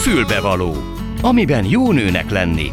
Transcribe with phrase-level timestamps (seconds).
[0.00, 0.74] Fülbevaló,
[1.22, 2.70] amiben jó nőnek lenni.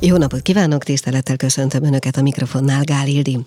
[0.00, 3.38] Jó napot kívánok, tisztelettel köszöntöm Önöket a mikrofonnál, Gál Ildi.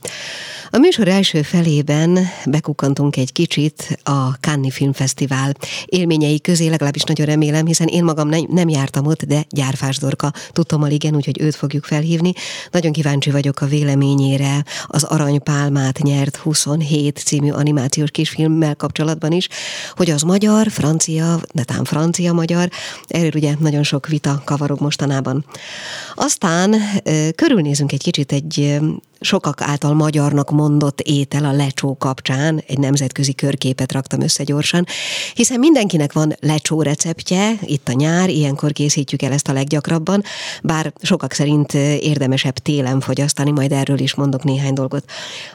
[0.76, 5.54] A műsor első felében bekukkantunk egy kicsit a Cannes Filmfesztivál
[5.86, 10.32] élményei közé, legalábbis nagyon remélem, hiszen én magam nem, nem jártam ott, de Gyárfás Dorka
[10.52, 12.34] tudtam igen, úgyhogy őt fogjuk felhívni.
[12.72, 19.48] Nagyon kíváncsi vagyok a véleményére az Aranypálmát nyert 27 című animációs kisfilmmel kapcsolatban is,
[19.92, 22.70] hogy az magyar, francia, netán francia-magyar,
[23.08, 25.46] erről ugye nagyon sok vita kavarog mostanában.
[26.16, 26.76] Aztán
[27.36, 28.80] körülnézünk egy kicsit egy
[29.24, 34.86] sokak által magyarnak mondott étel a lecsó kapcsán, egy nemzetközi körképet raktam össze gyorsan,
[35.34, 40.24] hiszen mindenkinek van lecsó receptje, itt a nyár, ilyenkor készítjük el ezt a leggyakrabban,
[40.64, 45.04] bár sokak szerint érdemesebb télen fogyasztani, majd erről is mondok néhány dolgot.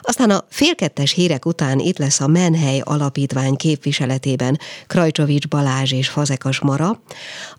[0.01, 6.59] Aztán a félkettes hírek után itt lesz a Menhely Alapítvány képviseletében Krajcsovics Balázs és Fazekas
[6.59, 7.01] Mara,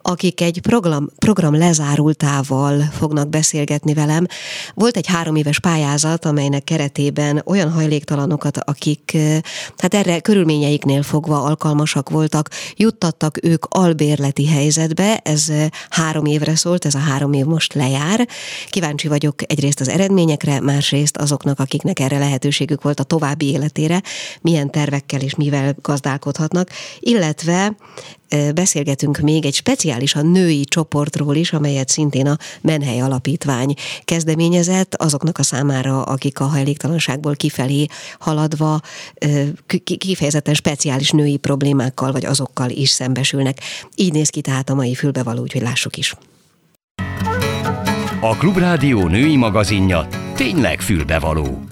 [0.02, 4.26] akik egy program, program lezárultával fognak beszélgetni velem.
[4.74, 9.16] Volt egy három éves pályázat, pályázat, amelynek keretében olyan hajléktalanokat, akik
[9.76, 15.52] hát erre körülményeiknél fogva alkalmasak voltak, juttattak ők albérleti helyzetbe, ez
[15.90, 18.28] három évre szólt, ez a három év most lejár.
[18.68, 24.02] Kíváncsi vagyok egyrészt az eredményekre, másrészt azoknak, akiknek erre lehetőségük volt a további életére,
[24.40, 26.70] milyen tervekkel és mivel gazdálkodhatnak,
[27.00, 27.76] illetve
[28.54, 35.42] beszélgetünk még egy speciálisan női csoportról is, amelyet szintén a Menhely Alapítvány kezdeményezett azoknak a
[35.42, 37.86] számára, akik a hajléktalanságból kifelé
[38.18, 38.80] haladva
[39.98, 43.58] kifejezetten speciális női problémákkal vagy azokkal is szembesülnek.
[43.94, 46.14] Így néz ki tehát a mai fülbevaló, úgyhogy lássuk is.
[48.20, 51.64] A Klubrádió női magazinja tényleg fülbevaló.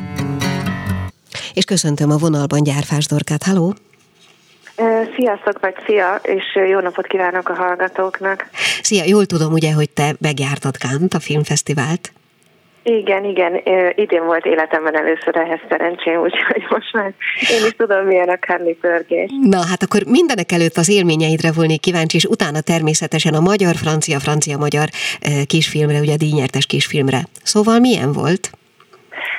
[1.55, 3.43] És köszöntöm a vonalban Gyárfás Dorkát.
[3.43, 3.75] Halló!
[5.19, 8.47] Sziasztok, vagy szia, és jó napot kívánok a hallgatóknak.
[8.83, 12.13] Szia, jól tudom ugye, hogy te megjártad Kánt, a filmfesztivált.
[12.83, 13.61] Igen, igen,
[13.95, 17.13] idén volt életemben először ehhez szerencsém, úgyhogy most már
[17.51, 19.31] én is tudom, milyen a Cannes pörgés.
[19.43, 24.19] Na hát akkor mindenek előtt az élményeidre volnék kíváncsi, és utána természetesen a magyar, francia,
[24.19, 24.89] francia-magyar
[25.47, 27.21] kisfilmre, ugye a díjnyertes kisfilmre.
[27.43, 28.51] Szóval milyen volt?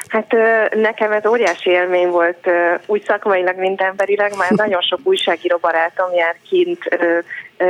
[0.08, 0.36] Hát
[0.76, 2.50] nekem ez óriási élmény volt
[2.86, 6.84] úgy szakmailag, mint emberileg, már nagyon sok újságíró barátom jár kint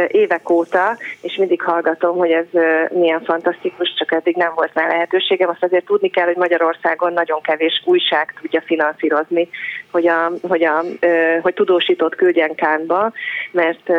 [0.08, 2.46] évek óta, és mindig hallgatom, hogy ez
[2.90, 5.50] milyen fantasztikus, csak eddig nem volt már lehetőségem.
[5.50, 9.50] Azt azért tudni kell, hogy Magyarországon nagyon kevés újság tudja finanszírozni,
[9.92, 10.84] hogy, a, hogy, a,
[11.42, 13.12] hogy tudósított küldjen Kánba,
[13.52, 13.92] mert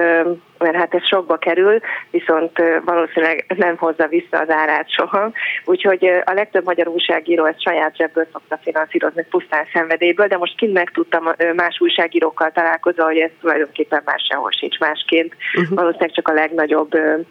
[0.63, 2.53] mert hát ez sokba kerül, viszont
[2.85, 5.33] valószínűleg nem hozza vissza az árát soha.
[5.65, 10.73] Úgyhogy a legtöbb magyar újságíró ezt saját zsebből szokta finanszírozni pusztán szenvedélyből, de most kint
[10.73, 15.35] megtudtam más újságírókkal találkozva, hogy ez tulajdonképpen más sehol sincs másként.
[15.55, 15.77] Uh-huh.
[15.77, 16.91] Valószínűleg csak a legnagyobb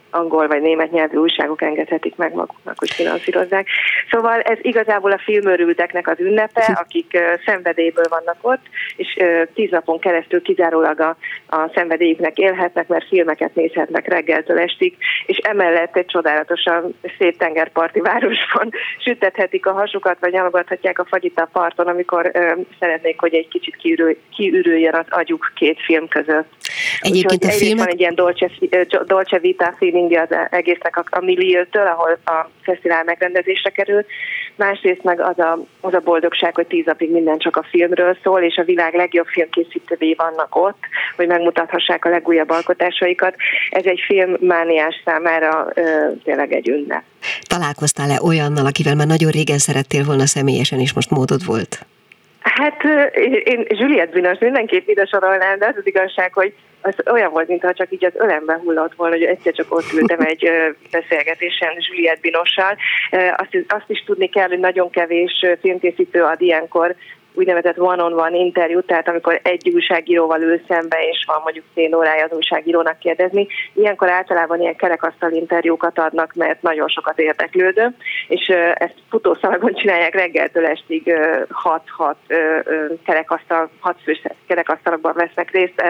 [0.10, 3.68] angol vagy német nyelvű újságok engedhetik meg maguknak, hogy finanszírozzák.
[4.12, 8.66] Szóval ez igazából a filmörülteknek az ünnepe, akik szenvedélyből vannak ott,
[8.96, 9.18] és
[9.54, 11.18] tíz napon keresztül kizárólag a,
[11.48, 18.70] a szenvedélyüknek élhetnek, mert filmeket nézhetnek reggeltől estig, és emellett egy csodálatosan szép tengerparti városban
[19.06, 23.76] sütethetik a hasukat, vagy nyalogathatják a fagyit a parton, amikor ö, szeretnék, hogy egy kicsit
[23.76, 26.48] kiürül, kiürüljön az agyuk két film között.
[27.00, 27.78] Egyébként Úgyhogy a filmek...
[27.78, 28.52] van egy ilyen dolce,
[29.06, 34.06] dolce vita feelingje az egésznek a, a milliótől, ahol a fesztivál megrendezésre kerül.
[34.60, 38.42] Másrészt meg az a, az a boldogság, hogy tíz napig minden csak a filmről szól,
[38.42, 40.84] és a világ legjobb filmkészítői vannak ott,
[41.16, 43.36] hogy megmutathassák a legújabb alkotásaikat.
[43.70, 45.82] Ez egy filmmániás számára ö,
[46.24, 47.04] tényleg egy ünnep.
[47.42, 51.86] Találkoztál-e olyannal, akivel már nagyon régen szerettél volna személyesen, és most módod volt?
[52.40, 52.84] Hát
[53.44, 57.74] én Juliette Binoche mindenképp ide sorolnám, de az az igazság, hogy az olyan volt, mintha
[57.74, 60.52] csak így az ölembe hullott volna, hogy egyszer csak ott ültem egy
[60.92, 62.78] beszélgetésen Juliette Binossal.
[63.12, 66.96] Azt, azt is tudni kell, hogy nagyon kevés filmkészítő ad ilyenkor
[67.34, 72.32] úgynevezett one-on-one interjút, tehát amikor egy újságíróval ül szembe, és van mondjuk fél órája az
[72.32, 73.48] újságírónak kérdezni.
[73.74, 77.96] Ilyenkor általában ilyen kerekasztal interjúkat adnak, mert nagyon sokat érdeklődő,
[78.28, 81.14] és ezt futószalagon csinálják reggeltől estig
[81.98, 82.16] 6-6
[83.06, 85.84] kerekasztal, 6 fős kerekasztalokban vesznek részt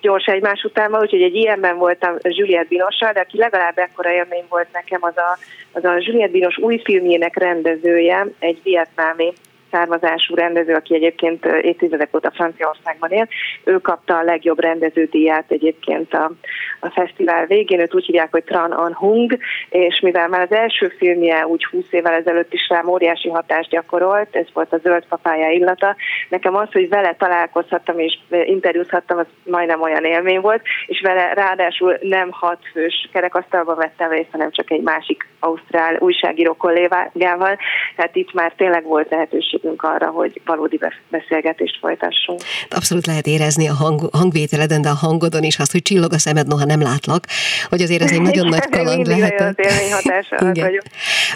[0.00, 4.68] gyors egymás után, úgyhogy egy ilyenben voltam Juliette Binossal, de aki legalább ekkora élmény volt
[4.72, 5.38] nekem, az a,
[5.72, 9.32] az a Juliette Binos új filmjének rendezője, egy vietnámi
[9.70, 13.28] származású rendező, aki egyébként évtizedek óta Franciaországban él,
[13.64, 16.32] ő kapta a legjobb rendeződíját egyébként a,
[16.80, 19.38] a fesztivál végén, őt úgy hívják, hogy Tran An Hung,
[19.68, 24.36] és mivel már az első filmje úgy 20 évvel ezelőtt is rám óriási hatást gyakorolt,
[24.36, 25.96] ez volt a zöld papája illata,
[26.28, 31.98] nekem az, hogy vele találkozhattam és interjúzhattam, az majdnem olyan élmény volt, és vele ráadásul
[32.00, 37.58] nem hat fős kerekasztalban vettem részt, hanem csak egy másik ausztrál újságíró kollégával,
[37.96, 39.12] tehát itt már tényleg volt
[39.60, 42.40] lehetőségünk arra, hogy valódi beszélgetést folytassunk.
[42.70, 46.46] Abszolút lehet érezni a hang, hangvételeden, de a hangodon is azt, hogy csillog a szemed,
[46.46, 47.24] noha nem látlak,
[47.68, 49.54] hogy azért ez egy nagyon nagy kaland lehet.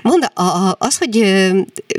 [0.03, 0.23] Mondd,
[0.79, 1.17] az, hogy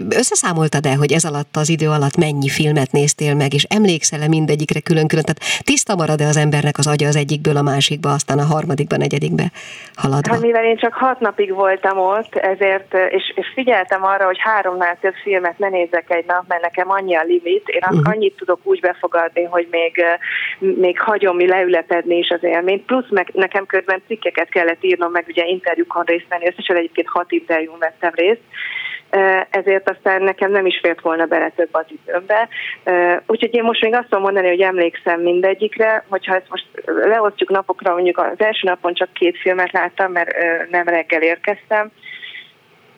[0.10, 5.24] összeszámoltad-e, hogy ez alatt az idő alatt mennyi filmet néztél meg, és emlékszel-e mindegyikre külön-külön,
[5.24, 9.52] tehát tiszta marad-e az embernek az agya az egyikből a másikba, aztán a harmadikba, negyedikbe
[9.96, 10.34] haladva?
[10.34, 14.98] Hát mivel én csak hat napig voltam ott, ezért, és, és figyeltem arra, hogy háromnál
[15.02, 18.14] több filmet ne nézzek egy nap, mert nekem annyi a limit, én uh-huh.
[18.14, 20.04] annyit tudok úgy befogadni, hogy még,
[20.60, 25.26] még hagyom mi leülepedni is az élményt, plusz meg nekem közben cikkeket kellett írnom, meg
[25.28, 28.42] ugye interjúkon részt venni, összesen egyébként hat interjún vettem részt,
[29.50, 32.48] ezért aztán nekem nem is fért volna bele több az időmbe.
[33.28, 37.94] Úgyhogy én most még azt tudom mondani, hogy emlékszem mindegyikre, hogyha ezt most leosztjuk napokra,
[37.94, 40.32] mondjuk az első napon csak két filmet láttam, mert
[40.70, 41.92] nem reggel érkeztem,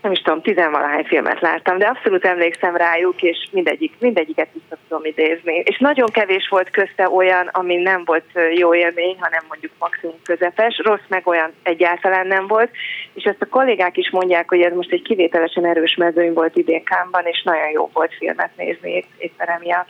[0.08, 5.06] nem is tudom, tizenvalahány filmet láttam, de abszolút emlékszem rájuk, és mindegyik, mindegyiket vissza tudom
[5.06, 5.56] idézni.
[5.66, 8.26] És nagyon kevés volt közte olyan, ami nem volt
[8.56, 12.70] jó élmény, hanem mondjuk maximum közepes, rossz meg olyan egyáltalán nem volt,
[13.14, 16.84] és ezt a kollégák is mondják, hogy ez most egy kivételesen erős mezőny volt idén
[16.84, 19.90] Kámban, és nagyon jó volt filmet nézni éppen emiatt.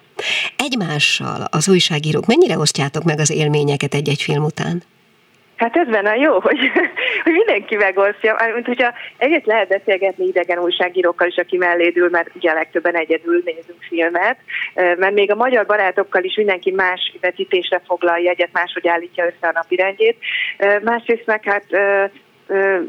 [0.58, 4.84] Egymással az újságírók mennyire osztjátok meg az élményeket egy-egy film után?
[5.58, 6.60] Hát ez benne jó, hogy,
[7.24, 12.36] hogy mindenki megosztja, mint hogyha egyet lehet beszélgetni idegen újságírókkal is, aki melléd ül, mert
[12.36, 14.38] ugye legtöbben egyedül nézünk filmet,
[14.74, 19.52] mert még a magyar barátokkal is mindenki más vetítésre foglal jegyet, máshogy állítja össze a
[19.52, 20.18] napirendjét.
[20.82, 21.66] Másrészt meg hát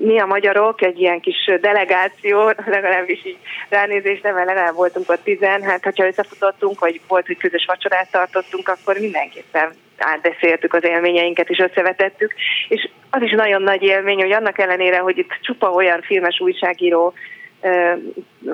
[0.01, 3.39] mi a magyarok, egy ilyen kis delegáció, legalábbis így
[3.69, 8.69] ránézésre, mert legalább voltunk ott tizen, hát ha összefutottunk, vagy volt, hogy közös vacsorát tartottunk,
[8.69, 12.35] akkor mindenképpen átbeszéltük az élményeinket és összevetettük,
[12.69, 17.15] és az is nagyon nagy élmény, hogy annak ellenére, hogy itt csupa olyan filmes újságíró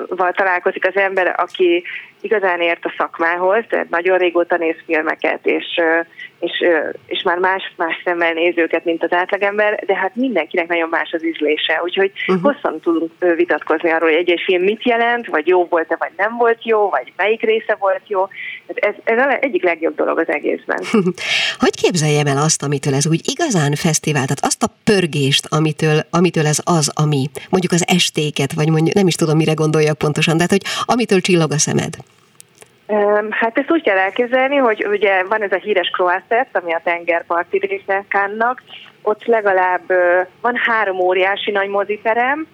[0.09, 1.85] val találkozik az ember, aki
[2.25, 5.81] igazán ért a szakmához, tehát nagyon régóta néz filmeket, és,
[6.39, 6.65] és,
[7.07, 11.13] és már más, más szemmel néz őket, mint az átlagember, de hát mindenkinek nagyon más
[11.13, 12.53] az ízlése, úgyhogy uh-huh.
[12.53, 16.65] hosszan tudunk vitatkozni arról, hogy egy-egy film mit jelent, vagy jó volt-e, vagy nem volt
[16.65, 18.29] jó, vagy melyik része volt jó.
[18.75, 20.83] Ez, ez az egyik legjobb dolog az egészben.
[21.65, 26.47] hogy képzeljem el azt, amitől ez úgy igazán fesztivál, tehát azt a pörgést, amitől, amitől
[26.47, 30.51] ez az, ami mondjuk az estéket, vagy mondjuk nem is tudom, mire gondoljak pontosan, tehát
[30.51, 31.95] hogy amitől csillog a szemed.
[33.31, 37.59] Hát ezt úgy kell elképzelni, hogy ugye van ez a híres croisset, ami a tengerparti
[37.59, 38.63] része Kánnak,
[39.03, 39.83] ott legalább
[40.41, 42.47] van három óriási nagy moziterem,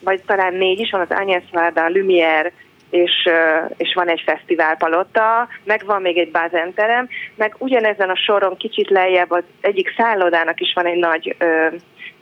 [0.00, 2.52] vagy talán négy is, van az Agnes Varda, Lumière,
[2.90, 3.28] és,
[3.76, 9.30] és van egy fesztiválpalota, meg van még egy bázenterem, meg ugyanezen a soron kicsit lejjebb
[9.30, 11.36] az egyik szállodának is van egy nagy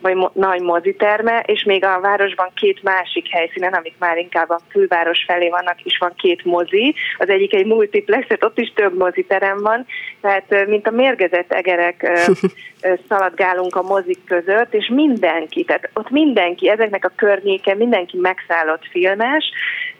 [0.03, 4.59] vagy mo- nagy moziterme, és még a városban két másik helyszínen, amik már inkább a
[4.69, 6.95] külváros felé vannak, is van két mozi.
[7.17, 9.85] Az egyik egy multiplex, tehát ott is több moziterem van,
[10.21, 12.11] tehát mint a mérgezett egerek
[13.09, 19.51] szaladgálunk a mozik között, és mindenki, tehát ott mindenki, ezeknek a környéke, mindenki megszállott filmes,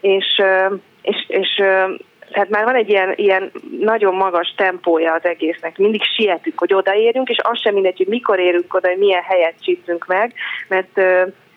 [0.02, 0.42] és
[1.04, 1.64] és, és
[2.34, 5.78] tehát már van egy ilyen, ilyen nagyon magas tempója az egésznek.
[5.78, 9.56] Mindig sietünk, hogy odaérjünk, és az sem mindegy, hogy mikor érünk oda, hogy milyen helyet
[9.60, 10.34] csípünk meg,
[10.68, 11.00] mert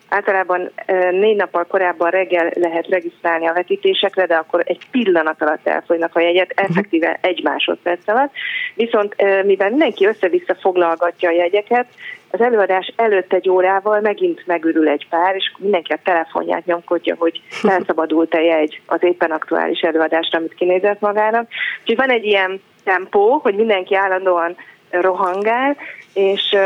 [0.09, 0.71] Általában
[1.11, 6.21] négy nappal korábban reggel lehet regisztrálni a vetítésekre, de akkor egy pillanat alatt elfogynak a
[6.21, 6.65] jegyet, mhm.
[6.65, 8.33] effektíve egy másodperc alatt.
[8.75, 9.15] Viszont
[9.45, 11.87] mivel mindenki össze-vissza foglalgatja a jegyeket,
[12.37, 17.41] az előadás előtt egy órával megint megürül egy pár, és mindenki a telefonját nyomkodja, hogy
[17.69, 21.49] felszabadult-e jegy az éppen aktuális előadásra, amit kinézett magának.
[21.81, 24.57] Úgyhogy van egy ilyen tempó, hogy mindenki állandóan
[24.91, 25.77] rohangál,
[26.15, 26.57] és,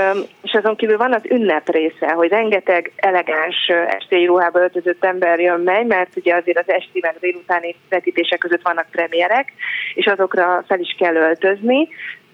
[0.42, 5.60] és azon kívül van az ünnep része, hogy rengeteg elegáns esti ruhába öltözött ember jön
[5.60, 9.52] megy, mert ugye azért az esti meg délutáni vetítések között vannak premierek,
[9.94, 11.88] és azokra fel is kell öltözni,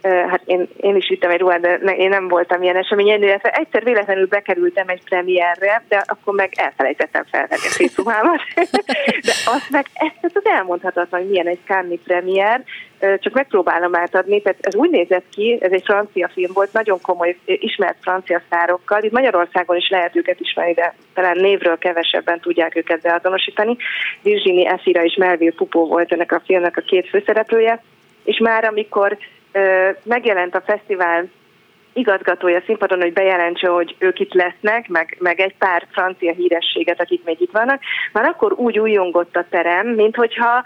[0.07, 3.85] hát én, én is vittem egy ruhát, de én nem voltam ilyen eseményen, illetve egyszer
[3.85, 8.41] véletlenül bekerültem egy premierre, de akkor meg elfelejtettem felvenni a két ruhámat.
[9.27, 12.63] de azt meg ezt az elmondhatatlan, hogy milyen egy Cannes premier,
[12.99, 17.37] csak megpróbálom átadni, tehát ez úgy nézett ki, ez egy francia film volt, nagyon komoly,
[17.45, 23.01] ismert francia szárokkal, itt Magyarországon is lehet őket ismerni, de talán névről kevesebben tudják őket
[23.01, 23.77] beazonosítani.
[24.23, 27.83] Virginie Efira és Melville Pupó volt ennek a filmnek a két főszereplője,
[28.25, 29.17] és már amikor
[30.03, 31.29] megjelent a fesztivál
[31.93, 37.25] igazgatója színpadon, hogy bejelentse, hogy ők itt lesznek, meg, meg egy pár francia hírességet, akik
[37.25, 37.81] még itt vannak,
[38.13, 40.65] már akkor úgy újongott a terem, mint hogyha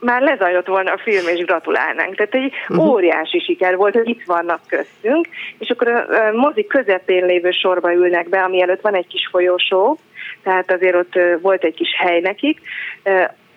[0.00, 2.14] már lezajlott volna a film, és gratulálnánk.
[2.14, 2.88] Tehát egy uh-huh.
[2.88, 8.28] óriási siker volt, hogy itt vannak köztünk, és akkor a mozi közepén lévő sorba ülnek
[8.28, 9.98] be, ami előtt van egy kis folyósó,
[10.42, 12.60] tehát azért ott volt egy kis hely nekik,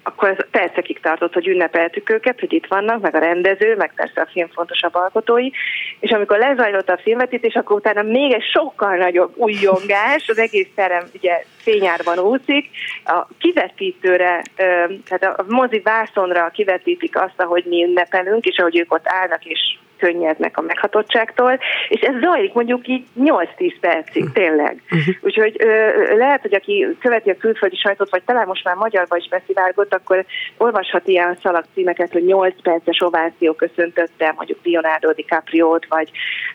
[0.03, 4.21] akkor ez percekig tartott, hogy ünnepeltük őket, hogy itt vannak, meg a rendező, meg persze
[4.21, 5.49] a film fontosabb alkotói,
[5.99, 11.03] és amikor lezajlott a filmvetítés, akkor utána még egy sokkal nagyobb újongás, az egész terem
[11.13, 12.69] ugye fényárban úszik,
[13.05, 14.43] a kivetítőre,
[15.07, 19.59] tehát a mozi vászonra kivetítik azt, ahogy mi ünnepelünk, és ahogy ők ott állnak és
[20.01, 24.31] könnyednek a meghatottságtól, és ez zajlik mondjuk így 8-10 percig, hm.
[24.33, 24.81] tényleg.
[24.91, 25.15] Uh-huh.
[25.21, 25.67] Úgyhogy ö,
[26.17, 30.25] lehet, hogy aki követi a külföldi sajtót, vagy talán most már magyarba is beszivárgott, akkor
[30.57, 36.09] olvashat ilyen szalagcímeket, hogy 8 perces ováció köszöntötte mondjuk Leonardo DiCaprio-t, vagy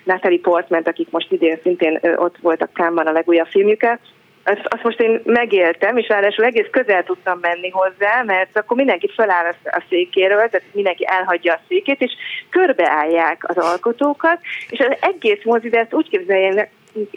[0.05, 3.99] Natalie Portman, akik most idén szintén ott voltak Kámban a legújabb filmjüket,
[4.47, 9.11] azt, azt most én megéltem, és ráadásul egész közel tudtam menni hozzá, mert akkor mindenki
[9.15, 12.13] feláll a székéről, tehát mindenki elhagyja a székét, és
[12.51, 14.39] körbeállják az alkotókat,
[14.71, 16.69] és az egész mozi, de ezt úgy képzeljék,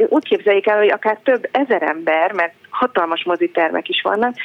[0.08, 4.36] úgy képzeljék el, hogy akár több ezer ember, mert hatalmas mozitermek is vannak,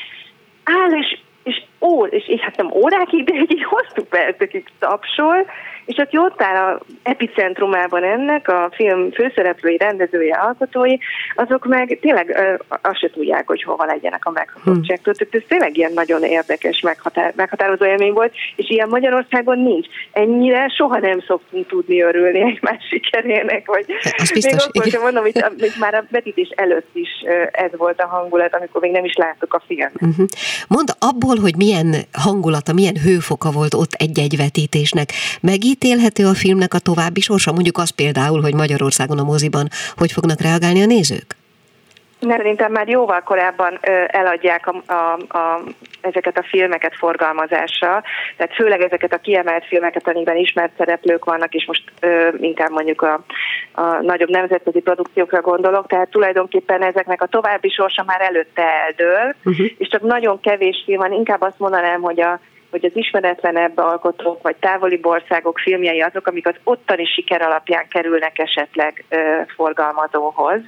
[0.64, 5.46] áll és, és ó, és, és hát nem órákig, de egy hosszú percekig tapsol,
[5.84, 10.96] és aki ott áll a epicentrumában ennek, a film főszereplői, rendezője, alkotói,
[11.34, 15.14] azok meg tényleg azt se tudják, hogy hova legyenek a meghatottságtól.
[15.16, 15.28] Hmm.
[15.28, 19.86] Tehát ez tényleg ilyen nagyon érdekes, meghatár, meghatározó élmény volt, és ilyen Magyarországon nincs.
[20.12, 23.84] Ennyire soha nem szoktunk tudni örülni egymás sikerének, vagy
[24.16, 27.10] az biztos, még akkor sem mondom, hogy, hogy már a vetítés előtt is
[27.50, 29.92] ez volt a hangulat, amikor még nem is láttuk a filmet.
[29.94, 30.26] Uh-huh.
[30.68, 36.74] Mondd abból, hogy milyen hangulata, milyen hőfoka volt ott egy-egy vetítésnek, megint megítélhető a filmnek
[36.74, 37.52] a további sorsa?
[37.52, 41.36] Mondjuk az például, hogy Magyarországon a moziban hogy fognak reagálni a nézők?
[42.20, 45.62] Szerintem már jóval korábban eladják a, a, a,
[46.00, 48.02] ezeket a filmeket forgalmazásra,
[48.36, 53.02] tehát főleg ezeket a kiemelt filmeket, amiben ismert szereplők vannak, és most ö, inkább mondjuk
[53.02, 53.24] a,
[53.72, 59.66] a nagyobb nemzetközi produkciókra gondolok, tehát tulajdonképpen ezeknek a további sorsa már előtte eldől, uh-huh.
[59.78, 62.40] és csak nagyon kevés film van, inkább azt mondanám, hogy a
[62.74, 68.38] hogy az ismeretlenebb alkotók vagy távoli országok filmjei azok, amik az ottani siker alapján kerülnek
[68.38, 69.04] esetleg
[69.56, 70.60] forgalmazóhoz,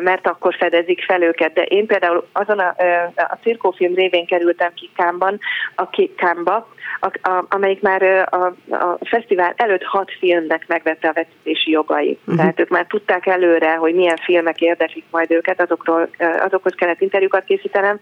[0.00, 1.52] mert akkor fedezik fel őket.
[1.52, 2.74] De én például azon a,
[3.14, 5.38] a cirkófilm révén kerültem ki Kámban,
[5.76, 6.68] a Kámba,
[7.00, 12.18] a, a, amelyik már a, a fesztivál előtt hat filmnek megvette a vetítési jogai.
[12.20, 12.36] Uh-huh.
[12.36, 17.44] Tehát ők már tudták előre, hogy milyen filmek érdeklik majd őket, azokról, azokhoz kellett interjúkat
[17.44, 17.98] készítenem,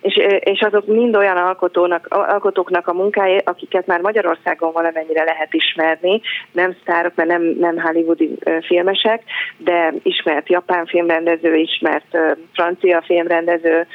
[0.00, 6.20] és, és azok mind olyan alkotónak, alkotóknak a munkája, akiket már Magyarországon valamennyire lehet ismerni,
[6.52, 9.22] nem sztárok, mert nem, nem hollywoodi filmesek,
[9.56, 12.16] de ismert japán filmrendező, ismert
[12.52, 13.86] francia filmrendező,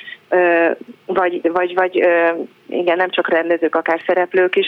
[1.05, 1.96] vagy, vagy, vagy
[2.70, 4.67] igen, nem csak rendezők, akár szereplők is.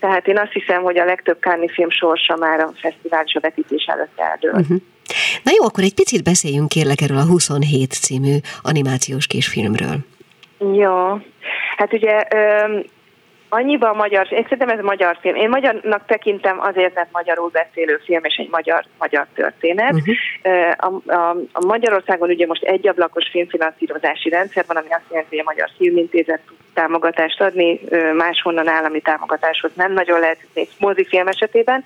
[0.00, 3.40] Tehát én azt hiszem, hogy a legtöbb Kárni film sorsa már a fesztivál és a
[3.40, 4.52] vetítés előtt eldől.
[4.52, 4.76] Uh-huh.
[5.42, 9.96] Na jó, akkor egy picit beszéljünk kérlek erről a 27 című animációs kisfilmről.
[10.58, 11.18] Jó,
[11.76, 12.22] hát ugye
[13.52, 15.34] annyiban magyar, én szerintem ez a magyar film.
[15.34, 19.92] Én magyarnak tekintem azért, mert magyarul beszélő film és egy magyar, magyar történet.
[19.92, 20.14] Uh-huh.
[20.76, 25.44] A, a, a Magyarországon ugye most egy ablakos filmfinanszírozási rendszer van, ami azt jelenti, hogy
[25.46, 27.80] a Magyar Filmintézet tud támogatást adni,
[28.16, 30.38] máshonnan állami támogatáshoz nem nagyon lehet
[30.78, 31.84] mozifilm esetében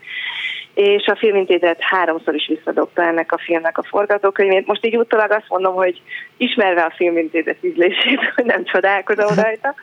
[0.76, 4.66] és a filmintézet háromszor is visszadobta ennek a filmnek a forgatókönyvét.
[4.66, 6.02] Most így utólag azt mondom, hogy
[6.37, 9.75] ismerve a filmintézet ízlését, hogy nem csodálkozom rajta.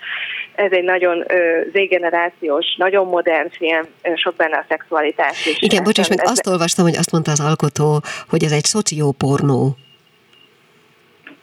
[0.55, 1.23] Ez egy nagyon
[1.73, 3.83] z-generációs, nagyon modern film,
[4.15, 5.61] sok benne a szexualitás is.
[5.61, 9.75] Igen, bocsáss meg, azt olvastam, hogy azt mondta az alkotó, hogy ez egy szociopornó.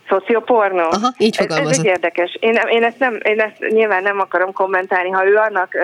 [0.09, 0.85] Szociopornó?
[0.91, 1.73] Aha, így fogalmazott.
[1.73, 2.37] Ez, ez érdekes.
[2.41, 5.11] Én, én, ezt nem, én ezt nyilván nem akarom kommentálni.
[5.11, 5.75] Ha ő annak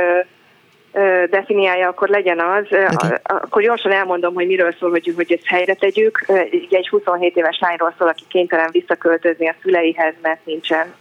[1.30, 2.64] definiálja, akkor legyen az.
[2.66, 3.10] Okay.
[3.22, 6.24] Akkor gyorsan elmondom, hogy miről szól, hogy, hogy ezt helyre tegyük.
[6.70, 10.94] Egy 27 éves lányról szól, aki kénytelen visszaköltözni a szüleihez, mert nincsen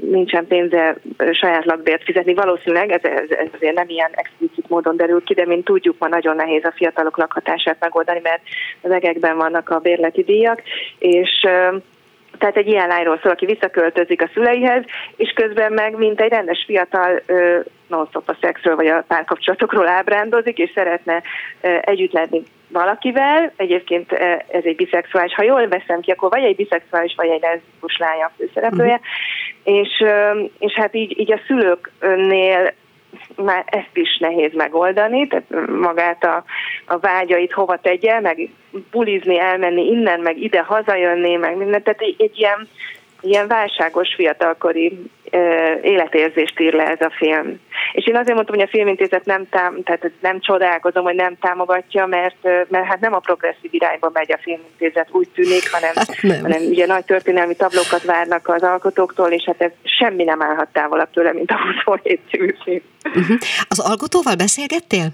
[0.00, 0.96] nincsen pénze
[1.32, 2.34] saját lakbért fizetni.
[2.34, 6.08] Valószínűleg ez, ez, ez azért nem ilyen explicit módon derül ki, de mint tudjuk, ma
[6.08, 8.42] nagyon nehéz a fiatalok lakhatását megoldani, mert
[8.80, 10.62] az egekben vannak a bérleti díjak,
[10.98, 11.46] és
[12.38, 14.84] tehát egy ilyen lányról szól, aki visszaköltözik a szüleihez,
[15.16, 17.22] és közben meg, mint egy rendes fiatal
[17.86, 21.22] non-stop a szexről vagy a párkapcsolatokról ábrándozik, és szeretne
[21.80, 24.12] együtt lenni valakivel, egyébként
[24.48, 28.22] ez egy biszexuális, ha jól veszem ki, akkor vagy egy biszexuális, vagy egy leszbikus lány
[28.22, 29.80] a főszereplője, uh-huh.
[29.80, 30.04] és,
[30.58, 32.72] és hát így, így a szülőknél
[33.36, 36.44] már ezt is nehéz megoldani, tehát magát a,
[36.86, 38.48] a vágyait hova tegye, meg
[38.90, 42.68] bulizni, elmenni innen, meg ide hazajönni, meg minden, tehát egy, egy ilyen
[43.20, 45.10] ilyen válságos fiatalkori
[45.82, 47.60] életérzést ír le ez a film.
[47.92, 52.06] És én azért mondtam, hogy a filmintézet nem, tám, tehát nem csodálkozom, hogy nem támogatja,
[52.06, 56.62] mert, mert hát nem a progresszív irányba megy a filmintézet, úgy tűnik, hanem, hát hanem
[56.62, 61.32] ugye nagy történelmi tablókat várnak az alkotóktól, és hát ez semmi nem állhat távolabb tőle,
[61.32, 62.82] mint a 27 című film.
[63.04, 63.36] Uh-huh.
[63.68, 65.06] Az alkotóval beszélgettél?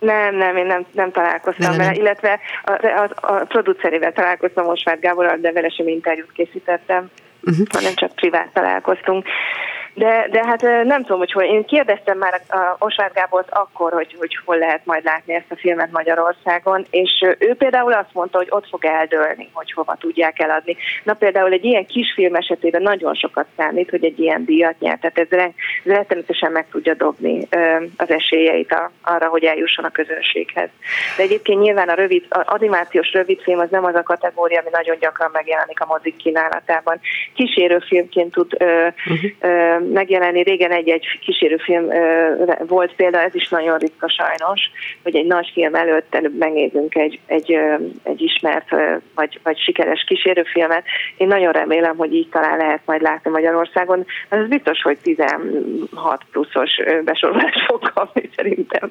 [0.00, 5.36] Nem, nem, én nem, nem találkoztam vele, illetve a, a, a producerével találkoztam Osvárd Gáborral,
[5.36, 7.10] de vele sem interjút készítettem,
[7.42, 7.66] uh-huh.
[7.70, 9.26] hanem csak privát találkoztunk.
[9.94, 11.42] De, de hát nem tudom, hogy hol.
[11.42, 15.56] Én kérdeztem már a Osvár Gábort akkor, hogy, hogy hol lehet majd látni ezt a
[15.56, 20.76] filmet Magyarországon, és ő például azt mondta, hogy ott fog eldőlni, hogy hova tudják eladni.
[21.04, 25.18] Na például egy ilyen kisfilm esetében nagyon sokat számít, hogy egy ilyen díjat nyert, tehát
[25.18, 25.52] ez,
[25.84, 27.48] rettenetesen meg tudja dobni
[27.96, 30.68] az esélyeit a, arra, hogy eljusson a közönséghez.
[31.16, 34.96] De egyébként nyilván a rövid, az animációs rövidfilm az nem az a kategória, ami nagyon
[35.00, 37.00] gyakran megjelenik a mozik kínálatában.
[37.34, 39.30] Kísérőfilmként tud ö, uh-huh.
[39.40, 40.42] ö, megjelenni.
[40.42, 41.88] Régen egy-egy kísérőfilm
[42.66, 44.60] volt példa, ez is nagyon ritka sajnos,
[45.02, 47.58] hogy egy nagy film előtt megnézünk egy, egy,
[48.02, 48.68] egy ismert
[49.14, 50.84] vagy, vagy sikeres kísérőfilmet.
[51.16, 54.06] Én nagyon remélem, hogy így talán lehet majd látni Magyarországon.
[54.28, 56.70] Ez biztos, hogy 16 pluszos
[57.04, 58.90] besorolás fog kapni szerintem.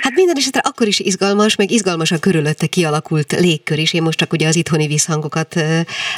[0.00, 3.94] Hát minden esetre akkor is izgalmas, meg izgalmas a körülötte kialakult légkör is.
[3.94, 5.54] Én most csak ugye az itthoni visszhangokat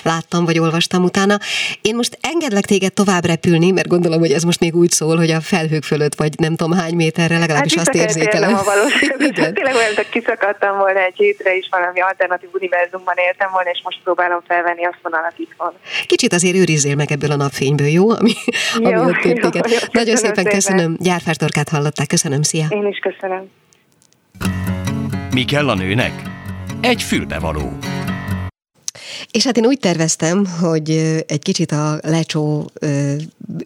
[0.02, 1.36] láttam, vagy olvastam utána.
[1.82, 5.16] Én most engedlek téged tovább repülni, mert gondolom, gondolom, hogy ez most még úgy szól,
[5.16, 8.54] hogy a felhők fölött vagy nem tudom hány méterre, legalábbis hát azt érzékelem.
[8.54, 8.62] a
[9.58, 14.00] Tényleg olyan, hogy kiszakadtam volna egy hétre is valami alternatív univerzumban éltem volna, és most
[14.04, 15.72] próbálom felvenni azt vonalat van.
[16.06, 18.10] Kicsit azért őrizzél meg ebből a napfényből, jó?
[18.10, 18.32] Ami,
[18.78, 20.96] jó, ami ott jó, jó, jó, Nagyon szépen, szépen köszönöm.
[20.98, 21.36] Gyárfás
[21.70, 22.66] hallották, köszönöm, szia.
[22.68, 23.50] Én is köszönöm.
[25.30, 26.12] Mi kell a nőnek?
[26.80, 27.78] Egy fülbevaló.
[29.34, 30.90] És hát én úgy terveztem, hogy
[31.26, 32.70] egy kicsit a lecsó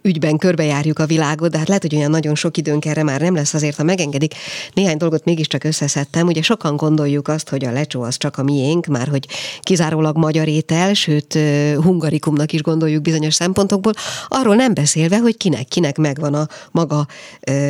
[0.03, 3.35] ügyben körbejárjuk a világot, de hát lehet, hogy olyan nagyon sok időnk erre már nem
[3.35, 4.35] lesz, azért ha megengedik,
[4.75, 6.27] néhány dolgot mégiscsak összeszedtem.
[6.27, 9.27] Ugye sokan gondoljuk azt, hogy a lecsó az csak a miénk, már hogy
[9.61, 11.39] kizárólag magyar étel, sőt
[11.83, 13.93] hungarikumnak is gondoljuk bizonyos szempontokból,
[14.29, 17.07] arról nem beszélve, hogy kinek-kinek megvan a maga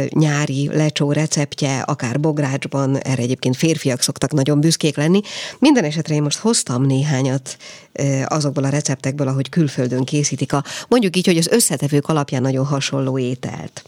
[0.09, 5.21] nyári lecsó receptje, akár bográcsban, erre egyébként férfiak szoktak nagyon büszkék lenni.
[5.59, 7.57] Minden esetre én most hoztam néhányat
[8.25, 13.19] azokból a receptekből, ahogy külföldön készítik a, mondjuk így, hogy az összetevők alapján nagyon hasonló
[13.19, 13.85] ételt.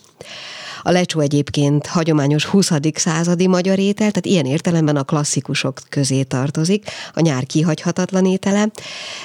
[0.82, 2.70] A lecsó egyébként hagyományos 20.
[2.94, 8.70] századi magyar étel, tehát ilyen értelemben a klasszikusok közé tartozik, a nyár kihagyhatatlan étele.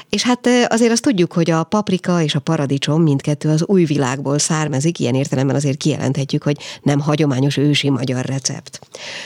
[0.10, 4.40] És hát azért azt tudjuk, hogy a paprika és a paradicsom mindkettő az új világból
[4.40, 8.80] származik, ilyen értelemben azért kijelenthetjük, hogy nem hagyományos ősi magyar recept.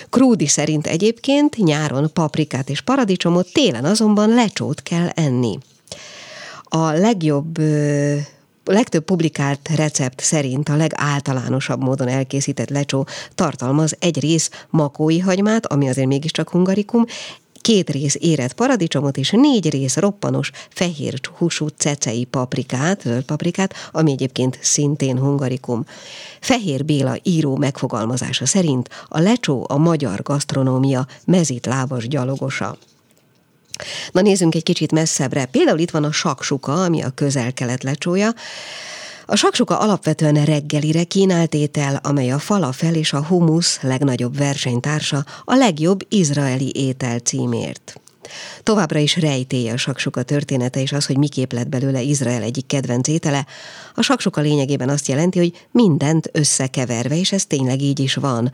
[0.10, 5.58] Krúdi szerint egyébként nyáron paprikát és paradicsomot, télen azonban lecsót kell enni.
[6.64, 7.60] A legjobb
[8.72, 15.90] legtöbb publikált recept szerint a legáltalánosabb módon elkészített lecsó tartalmaz egy rész makói hagymát, ami
[15.90, 17.06] azért mégiscsak hungarikum,
[17.62, 24.12] két rész érett paradicsomot és négy rész roppanos fehér húsú cecei paprikát, zöld paprikát, ami
[24.12, 25.86] egyébként szintén hungarikum.
[26.40, 32.78] Fehér Béla író megfogalmazása szerint a lecsó a magyar gasztronómia mezitlábas gyalogosa.
[34.12, 35.46] Na nézzünk egy kicsit messzebbre.
[35.46, 38.34] Például itt van a saksuka, ami a közel-kelet lecsója.
[39.26, 45.56] A saksuka alapvetően reggelire kínált étel, amely a falafel és a humusz legnagyobb versenytársa a
[45.56, 48.00] legjobb izraeli étel címért.
[48.64, 53.08] Továbbra is rejtély a saksuka története, és az, hogy miképp lett belőle Izrael egyik kedvenc
[53.08, 53.46] étele.
[53.96, 58.52] A saksuka lényegében azt jelenti, hogy mindent összekeverve, és ez tényleg így is van.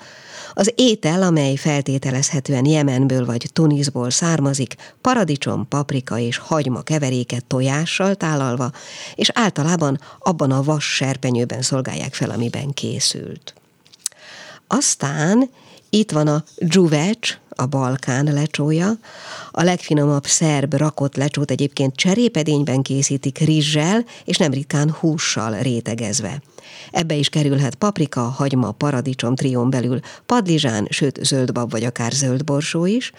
[0.53, 8.71] Az étel, amely feltételezhetően Jemenből vagy Tunisból származik, paradicsom, paprika és hagyma keveréket tojással tálalva,
[9.15, 13.53] és általában abban a vas serpenyőben szolgálják fel, amiben készült.
[14.67, 15.49] Aztán
[15.95, 18.91] itt van a dzsuvecs, a Balkán lecsója.
[19.51, 26.41] A legfinomabb szerb rakott lecsót egyébként cserépedényben készítik rizssel, és nem ritkán hússal rétegezve.
[26.91, 33.11] Ebbe is kerülhet paprika, hagyma, paradicsom trión belül, padlizsán, sőt zöldbab vagy akár zöldborsó is.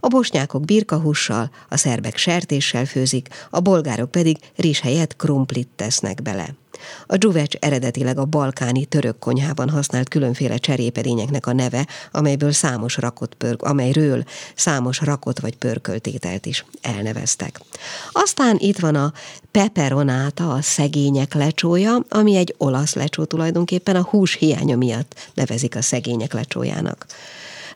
[0.00, 6.54] A bosnyákok birkahússal, a szerbek sertéssel főzik, a bolgárok pedig rizs helyett krumplit tesznek bele.
[7.06, 13.34] A dzsuvecs eredetileg a balkáni török konyhában használt különféle cserépedényeknek a neve, amelyből számos rakott
[13.34, 17.60] pörk, amelyről számos rakott vagy pörköltételt is elneveztek.
[18.12, 19.12] Aztán itt van a
[19.50, 25.82] peperonáta, a szegények lecsója, ami egy olasz lecsó tulajdonképpen a hús hiánya miatt nevezik a
[25.82, 27.06] szegények lecsójának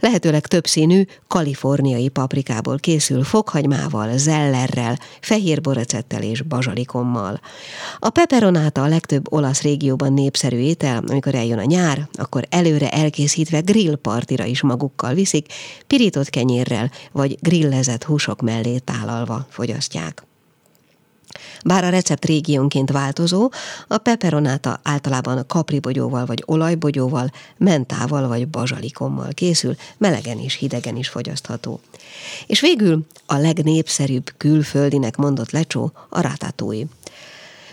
[0.03, 5.61] lehetőleg többszínű kaliforniai paprikából készül fokhagymával, zellerrel, fehér
[6.21, 7.41] és bazsalikommal.
[7.99, 13.61] A peperonáta a legtöbb olasz régióban népszerű étel, amikor eljön a nyár, akkor előre elkészítve
[13.61, 15.53] grillpartira is magukkal viszik,
[15.87, 20.32] pirított kenyérrel vagy grillezett húsok mellé tálalva fogyasztják.
[21.65, 23.51] Bár a recept régiónként változó,
[23.89, 31.81] a peperonáta általában kapribogyóval vagy olajbogyóval, mentával vagy bazsalikommal készül, melegen és hidegen is fogyasztható.
[32.47, 36.87] És végül a legnépszerűbb külföldinek mondott lecsó a ratatouille.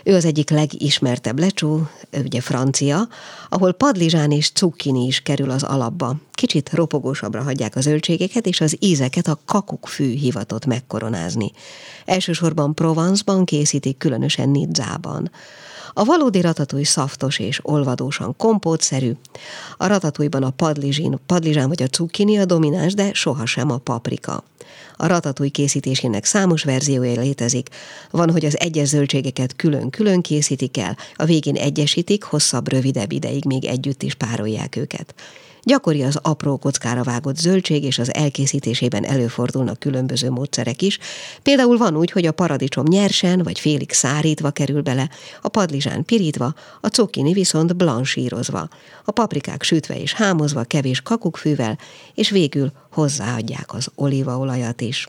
[0.03, 1.89] Ő az egyik legismertebb lecsó,
[2.23, 3.07] ugye francia,
[3.49, 6.15] ahol padlizsán és cukkini is kerül az alapba.
[6.31, 11.51] Kicsit ropogósabbra hagyják a zöldségeket, és az ízeket a kakukkfű hivatott megkoronázni.
[12.05, 15.31] Elsősorban Provence-ban készítik, különösen Nidzában.
[15.99, 19.11] A valódi ratatúj szaftos és olvadósan kompótszerű.
[19.77, 24.43] A ratatújban a padlizsin, padlizsán vagy a cukkini a domináns, de sohasem a paprika.
[24.97, 27.69] A ratatúj készítésének számos verziója létezik.
[28.11, 33.65] Van, hogy az egyes zöldségeket külön-külön készítik el, a végén egyesítik, hosszabb, rövidebb ideig még
[33.65, 35.13] együtt is párolják őket.
[35.63, 40.99] Gyakori az apró kockára vágott zöldség, és az elkészítésében előfordulnak különböző módszerek is.
[41.43, 45.09] Például van úgy, hogy a paradicsom nyersen vagy félig szárítva kerül bele,
[45.41, 48.67] a padlizsán pirítva, a cukkini viszont blansírozva,
[49.05, 51.77] a paprikák sütve és hámozva kevés kakukkfűvel,
[52.13, 55.07] és végül hozzáadják az olívaolajat is.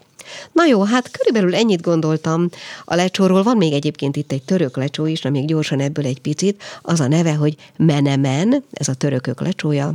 [0.53, 2.49] Na jó, hát körülbelül ennyit gondoltam.
[2.85, 6.21] A lecsóról van még egyébként itt egy török lecsó is, na még gyorsan ebből egy
[6.21, 6.63] picit.
[6.83, 9.95] Az a neve, hogy menemen, ez a törökök lecsója,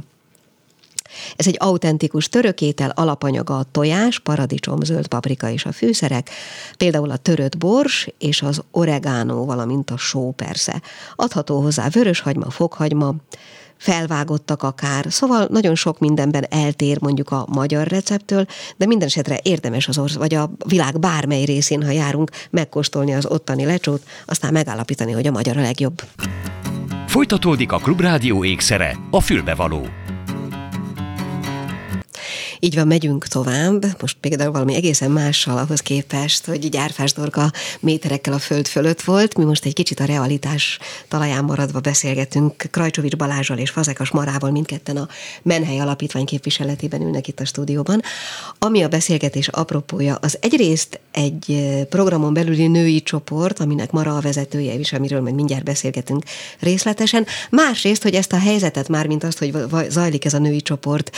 [1.36, 6.30] ez egy autentikus törökétel, alapanyaga a tojás, paradicsom, zöld paprika és a fűszerek,
[6.78, 10.82] például a törött bors és az oregano, valamint a só persze.
[11.16, 13.16] Adható hozzá vöröshagyma, fokhagyma,
[13.78, 18.46] felvágottak akár, szóval nagyon sok mindenben eltér mondjuk a magyar receptől,
[18.78, 23.26] de minden esetre érdemes az orsz, vagy a világ bármely részén, ha járunk, megkóstolni az
[23.26, 26.02] ottani lecsót, aztán megállapítani, hogy a magyar a legjobb.
[27.08, 29.88] Folytatódik a Klubrádió ékszere, a fülbevaló.
[32.60, 37.52] Így van, megyünk tovább, most például valami egészen mással ahhoz képest, hogy így árfás dorka
[37.80, 39.38] méterekkel a föld fölött volt.
[39.38, 44.98] Mi most egy kicsit a realitás talaján maradva beszélgetünk Krajcsovics Balázsal és Fazekas Marával, mindketten
[44.98, 45.08] a
[45.42, 48.02] Menhely Alapítvány képviseletében ülnek itt a stúdióban.
[48.60, 54.80] Ami a beszélgetés apropója, az egyrészt egy programon belüli női csoport, aminek Mara a vezetője,
[54.80, 56.24] és amiről majd mindjárt beszélgetünk
[56.60, 57.26] részletesen.
[57.50, 59.54] Másrészt, hogy ezt a helyzetet, már mint azt, hogy
[59.90, 61.12] zajlik ez a női csoport,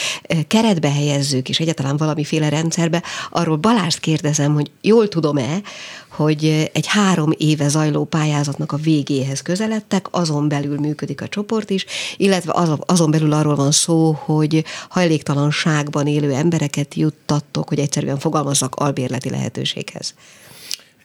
[0.48, 3.04] keretbe helyezzük, és egyáltalán valamiféle rendszerbe.
[3.30, 5.62] Arról Balást kérdezem, hogy jól tudom-e,
[6.08, 11.86] hogy egy három éve zajló pályázatnak a végéhez közeledtek, azon belül működik a csoport is,
[12.18, 16.96] illetve azon belül arról van szó, hogy hajléktalanságban élő embereket
[17.38, 20.14] juttattok, hogy egyszerűen fogalmazzak albérleti lehetőséghez.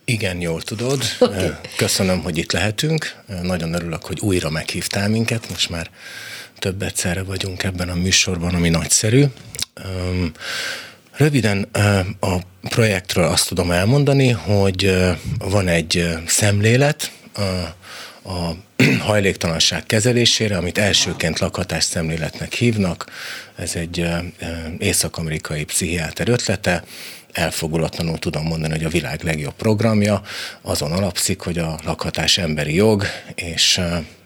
[0.04, 1.02] Igen, jól tudod.
[1.20, 1.50] Okay.
[1.76, 3.16] Köszönöm, hogy itt lehetünk.
[3.42, 5.48] Nagyon örülök, hogy újra meghívtál minket.
[5.48, 5.90] Most már
[6.58, 9.24] több egyszerre vagyunk ebben a műsorban, ami nagyszerű.
[11.16, 11.68] Röviden
[12.20, 12.36] a
[12.68, 14.94] projektről azt tudom elmondani, hogy
[15.38, 17.12] van egy szemlélet
[18.24, 18.50] a
[19.08, 23.06] hajléktalanság kezelésére, amit elsőként lakhatás szemléletnek hívnak.
[23.56, 24.06] Ez egy
[24.78, 26.84] észak-amerikai pszichiáter ötlete,
[27.32, 30.22] elfogulatlanul tudom mondani, hogy a világ legjobb programja.
[30.62, 33.04] Azon alapszik, hogy a lakhatás emberi jog,
[33.34, 33.80] és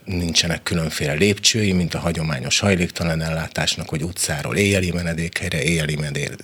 [0.05, 5.97] nincsenek különféle lépcsői, mint a hagyományos hajléktalan ellátásnak, hogy utcáról éjjeli menedékhelyre, éjjeli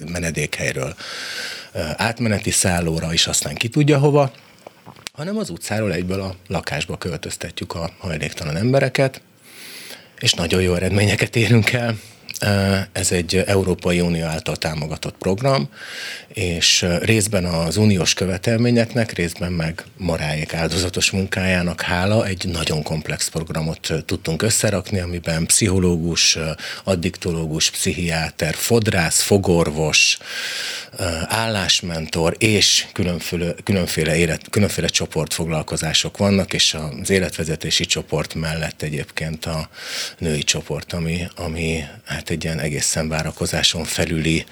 [0.08, 0.96] menedékhelyről
[1.96, 4.32] átmeneti szállóra, és aztán ki tudja hova,
[5.17, 9.21] hanem az utcáról egyből a lakásba költöztetjük a hajléktalan embereket,
[10.19, 11.99] és nagyon jó eredményeket érünk el.
[12.91, 15.69] Ez egy Európai Unió által támogatott program,
[16.27, 23.93] és részben az uniós követelményeknek, részben meg Maráék áldozatos munkájának hála egy nagyon komplex programot
[24.06, 26.38] tudtunk összerakni, amiben pszichológus,
[26.84, 30.17] addiktológus, pszichiáter, fodrász, fogorvos,
[31.27, 39.69] állásmentor és különféle, különféle, élet, különféle csoportfoglalkozások vannak, és az életvezetési csoport mellett egyébként a
[40.17, 44.46] női csoport, ami, ami hát egy ilyen egészen várakozáson felüli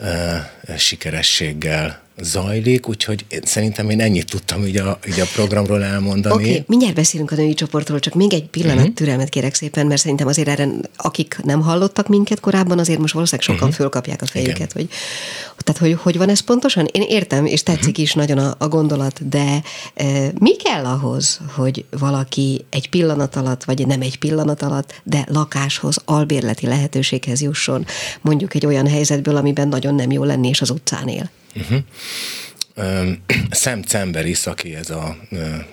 [0.00, 6.34] uh, sikerességgel zajlik, úgyhogy szerintem én ennyit tudtam így a, így a programról elmondani.
[6.34, 8.94] Oké, okay, mindjárt beszélünk a női csoportról, csak még egy pillanat uh-huh.
[8.94, 13.46] türelmet kérek szépen, mert szerintem azért erre, akik nem hallottak minket korábban, azért most valószínűleg
[13.46, 13.78] sokan uh-huh.
[13.80, 14.88] fölkapják a fejüket, hogy,
[15.56, 16.86] tehát hogy, hogy van ez pontosan?
[16.92, 18.04] Én értem, és tetszik uh-huh.
[18.04, 19.62] is nagyon a, a gondolat, de
[19.94, 25.26] e, mi kell ahhoz, hogy valaki egy pillanat alatt, vagy nem egy pillanat alatt, de
[25.28, 27.86] lakáshoz, albérleti lehetőséghez jusson,
[28.20, 31.30] mondjuk egy olyan helyzetből, amiben nagyon nem jó lenni, és az utcán él?
[31.60, 31.82] Uh-huh.
[33.50, 35.16] Sam Cemberis, aki ez a,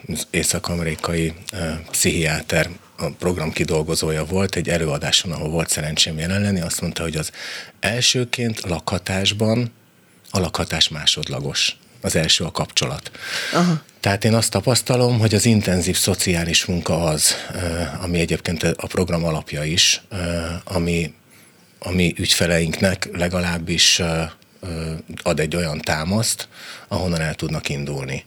[0.08, 1.34] az észak-amerikai
[1.92, 7.16] pszichiáter, a program kidolgozója volt, egy előadáson, ahol volt szerencsém jelen lenni, azt mondta, hogy
[7.16, 7.32] az
[7.80, 9.72] elsőként lakhatásban
[10.30, 11.78] a lakhatás másodlagos.
[12.02, 13.12] Az első a kapcsolat.
[13.54, 13.82] Aha.
[14.00, 17.36] Tehát én azt tapasztalom, hogy az intenzív szociális munka az,
[18.02, 20.02] ami egyébként a program alapja is,
[20.64, 21.14] ami,
[21.80, 24.02] ami ügyfeleinknek legalábbis
[25.24, 26.48] ad egy olyan támaszt,
[26.88, 28.26] ahonnan el tudnak indulni.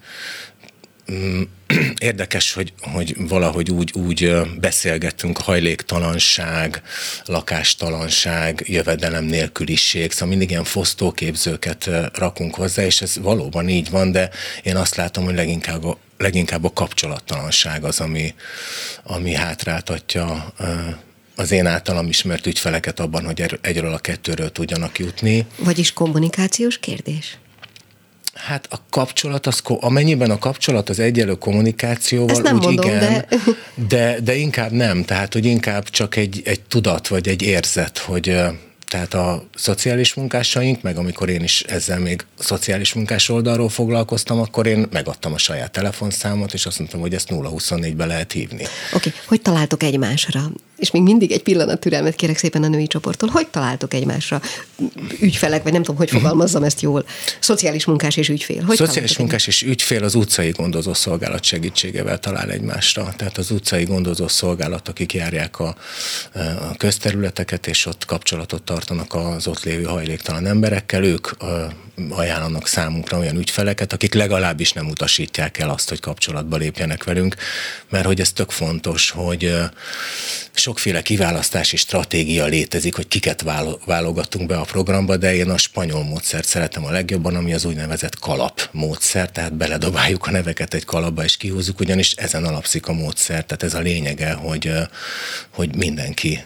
[1.13, 1.43] Mm,
[1.99, 6.83] érdekes, hogy, hogy valahogy úgy, úgy beszélgettünk hajléktalanság,
[7.25, 14.31] lakástalanság, jövedelem nélküliség, szóval mindig ilyen fosztóképzőket rakunk hozzá, és ez valóban így van, de
[14.63, 18.35] én azt látom, hogy leginkább a, leginkább a kapcsolattalanság az, ami,
[19.03, 20.55] ami hátráltatja
[21.39, 25.47] az én általam ismert ügyfeleket abban, hogy egyről a kettőről tudjanak jutni.
[25.59, 27.39] Vagyis kommunikációs kérdés?
[28.35, 32.99] Hát a kapcsolat, az, amennyiben a kapcsolat az egyelő kommunikációval, Ezt nem úgy mondom, igen,
[33.01, 33.27] de...
[33.89, 34.21] de...
[34.21, 38.37] De inkább nem, tehát hogy inkább csak egy, egy tudat, vagy egy érzet, hogy
[38.89, 44.41] tehát a szociális munkásaink, meg amikor én is ezzel még a szociális munkás oldalról foglalkoztam,
[44.41, 48.63] akkor én megadtam a saját telefonszámot, és azt mondtam, hogy ezt 0-24-be lehet hívni.
[48.93, 49.13] Oké, okay.
[49.27, 50.51] hogy találtok egymásra?
[50.79, 53.29] És még mindig egy pillanat türelmet kérek szépen a női csoporttól.
[53.29, 54.41] Hogy találtok egymásra?
[55.21, 57.07] Ügyfelek, vagy nem tudom, hogy fogalmazzam ezt jól.
[57.41, 58.63] Szociális munkás és ügyfél.
[58.63, 63.15] Hogy Szociális munkás és ügyfél az utcai gondozó szolgálat segítségevel talál egymásra.
[63.17, 65.77] Tehát az utcai gondozó szolgálat, akik járják a,
[66.35, 71.29] a közterületeket, és ott kapcsolatot tartanak az ott lévő hajléktalan emberekkel, ők
[72.11, 77.35] ajánlanak számunkra olyan ügyfeleket, akik legalábbis nem utasítják el azt, hogy kapcsolatba lépjenek velünk,
[77.89, 79.55] mert hogy ez tök fontos, hogy
[80.53, 83.45] sokféle kiválasztási stratégia létezik, hogy kiket
[83.85, 88.19] válogatunk be a programba, de én a spanyol módszert szeretem a legjobban, ami az úgynevezett
[88.19, 93.45] kalap módszer, tehát beledobáljuk a neveket egy kalapba és kihúzzuk, ugyanis ezen alapszik a módszer,
[93.45, 94.73] tehát ez a lényege, hogy,
[95.51, 96.45] hogy mindenki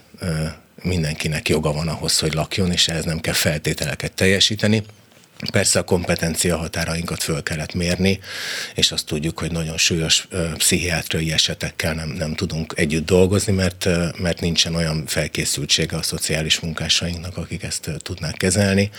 [0.83, 4.83] mindenkinek joga van ahhoz, hogy lakjon, és ehhez nem kell feltételeket teljesíteni.
[5.51, 8.21] Persze a kompetencia határainkat föl kellett mérni,
[8.75, 14.40] és azt tudjuk, hogy nagyon súlyos pszichiátriai esetekkel nem, nem tudunk együtt dolgozni, mert, mert
[14.40, 18.90] nincsen olyan felkészültsége a szociális munkásainknak, akik ezt tudnák kezelni,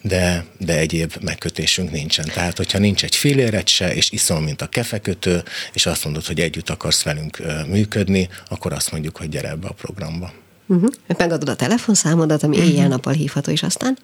[0.00, 2.26] de, de egyéb megkötésünk nincsen.
[2.34, 6.40] Tehát, hogyha nincs egy filéret se, és iszol, mint a kefekötő, és azt mondod, hogy
[6.40, 10.32] együtt akarsz velünk működni, akkor azt mondjuk, hogy gyere ebbe a programba.
[10.66, 10.90] Uh-huh.
[11.06, 12.72] Megadod a telefonszámodat, ami uh-huh.
[12.72, 13.98] éjjel-nappal hívható, és aztán?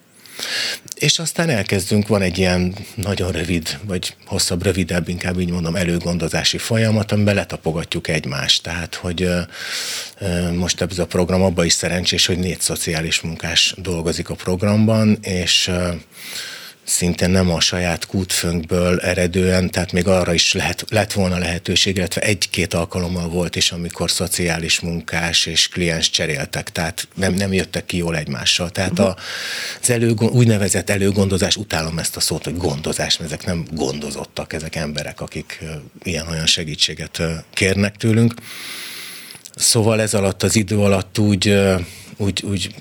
[0.95, 6.59] És aztán elkezdünk, van egy ilyen nagyon rövid, vagy hosszabb, rövidebb, inkább így mondom, előgondozási
[6.59, 8.63] folyamat, amiben letapogatjuk egymást.
[8.63, 9.29] Tehát, hogy
[10.55, 15.71] most ez a program abban is szerencsés, hogy négy szociális munkás dolgozik a programban, és
[16.85, 22.21] szinte nem a saját kútfönkből eredően, tehát még arra is lehet, lett volna lehetőség, illetve
[22.21, 27.97] egy-két alkalommal volt is, amikor szociális munkás és kliens cseréltek, tehát nem, nem jöttek ki
[27.97, 28.71] jól egymással.
[28.71, 29.17] Tehát a,
[29.83, 34.77] az elő, úgynevezett előgondozás, utálom ezt a szót, hogy gondozás, mert ezek nem gondozottak, ezek
[34.77, 35.65] emberek, akik
[36.03, 38.35] ilyen-olyan segítséget kérnek tőlünk.
[39.55, 41.59] Szóval ez alatt az idő alatt úgy
[42.23, 42.75] úgy, úgy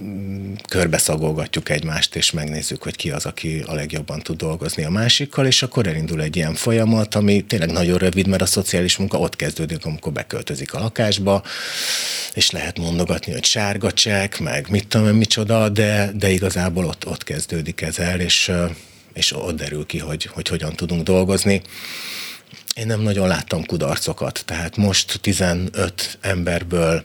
[0.69, 5.63] körbeszagolgatjuk egymást, és megnézzük, hogy ki az, aki a legjobban tud dolgozni a másikkal, és
[5.63, 9.85] akkor elindul egy ilyen folyamat, ami tényleg nagyon rövid, mert a szociális munka ott kezdődik,
[9.85, 11.43] amikor beköltözik a lakásba,
[12.33, 17.23] és lehet mondogatni, hogy sárga csekk, meg mit tudom micsoda, de, de igazából ott, ott
[17.23, 18.51] kezdődik ez el, és,
[19.13, 21.61] és ott derül ki, hogy, hogy hogyan tudunk dolgozni.
[22.75, 27.03] Én nem nagyon láttam kudarcokat, tehát most 15 emberből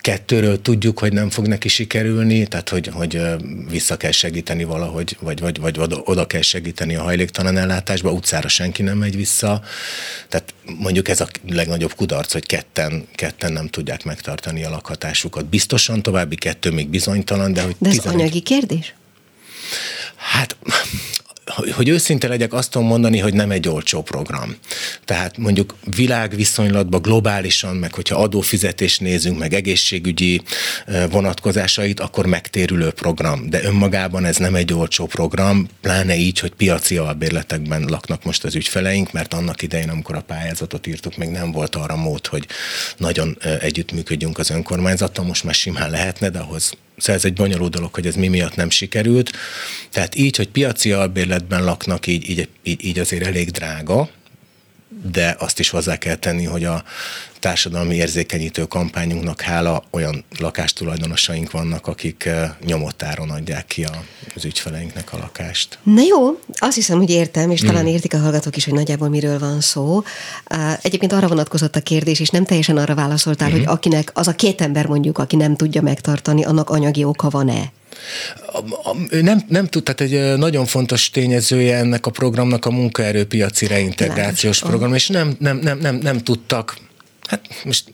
[0.00, 3.20] kettőről tudjuk, hogy nem fog neki sikerülni, tehát hogy, hogy
[3.68, 8.82] vissza kell segíteni valahogy, vagy, vagy, vagy oda kell segíteni a hajléktalan ellátásba, utcára senki
[8.82, 9.62] nem megy vissza.
[10.28, 15.46] Tehát mondjuk ez a legnagyobb kudarc, hogy ketten, ketten nem tudják megtartani a lakhatásukat.
[15.46, 17.76] Biztosan további kettő még bizonytalan, de hogy...
[17.78, 18.20] De ez 11...
[18.20, 18.94] anyagi kérdés?
[20.16, 20.56] Hát
[21.54, 24.56] hogy őszinte legyek, azt tudom mondani, hogy nem egy olcsó program.
[25.04, 30.42] Tehát mondjuk világviszonylatban globálisan, meg hogyha adófizetést nézünk, meg egészségügyi
[31.10, 33.50] vonatkozásait, akkor megtérülő program.
[33.50, 38.54] De önmagában ez nem egy olcsó program, pláne így, hogy piaci albérletekben laknak most az
[38.54, 42.46] ügyfeleink, mert annak idején, amikor a pályázatot írtuk, még nem volt arra mód, hogy
[42.96, 47.94] nagyon együttműködjünk az önkormányzattal, most már simán lehetne, de ahhoz Szóval ez egy bonyolult dolog,
[47.94, 49.30] hogy ez mi miatt nem sikerült.
[49.90, 50.92] Tehát így, hogy piaci
[51.40, 54.08] albérletben laknak, így, így, így, azért elég drága,
[55.12, 56.84] de azt is hozzá kell tenni, hogy a
[57.38, 63.86] társadalmi érzékenyítő kampányunknak hála olyan lakástulajdonosaink vannak, akik eh, nyomottáron adják ki
[64.34, 65.78] az ügyfeleinknek a lakást.
[65.82, 67.86] Na jó, azt hiszem, hogy értem, és talán mm.
[67.86, 70.02] értik a hallgatók is, hogy nagyjából miről van szó.
[70.82, 73.52] Egyébként arra vonatkozott a kérdés, és nem teljesen arra válaszoltál, mm.
[73.52, 77.72] hogy akinek az a két ember mondjuk, aki nem tudja megtartani, annak anyagi oka van-e?
[79.10, 84.76] Nem, nem tud, tehát egy nagyon fontos tényezője ennek a programnak a munkaerőpiaci reintegrációs Lános.
[84.76, 86.76] program, és nem, nem, nem, nem, nem tudtak
[87.30, 87.84] Hát most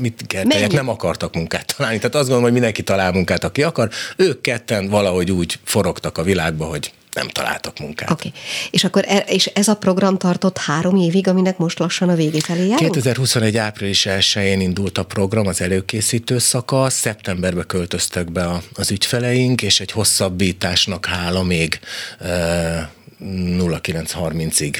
[0.00, 1.96] mit kell nem akartak munkát találni.
[1.96, 3.90] Tehát azt gondolom, hogy mindenki talál munkát, aki akar.
[4.16, 8.10] Ők ketten valahogy úgy forogtak a világba, hogy nem találtak munkát.
[8.10, 8.28] Oké.
[8.28, 8.40] Okay.
[8.70, 12.38] És akkor e, és ez a program tartott három évig, aminek most lassan a végé
[12.38, 12.78] felé járunk?
[12.78, 13.56] 2021.
[13.56, 19.80] április 1-én indult a program, az előkészítő szakasz, szeptemberbe költöztek be a, az ügyfeleink, és
[19.80, 21.78] egy hosszabbításnak hála még
[22.20, 22.90] e,
[23.22, 24.76] 0930-ig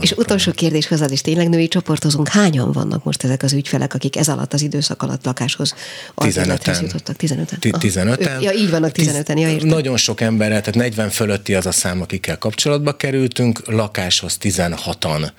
[0.00, 4.16] és utolsó kérdés hozzád is, tényleg női csoportozunk, hányan vannak most ezek az ügyfelek, akik
[4.16, 5.74] ez alatt az időszak alatt lakáshoz
[6.14, 7.16] 15 jutottak?
[7.18, 7.78] 15-en.
[7.78, 9.68] 15 Ja, így vannak 15-en, ja, értem.
[9.68, 15.30] Nagyon sok emberrel, tehát 40 fölötti az a szám, akikkel kapcsolatba kerültünk, lakáshoz 16-an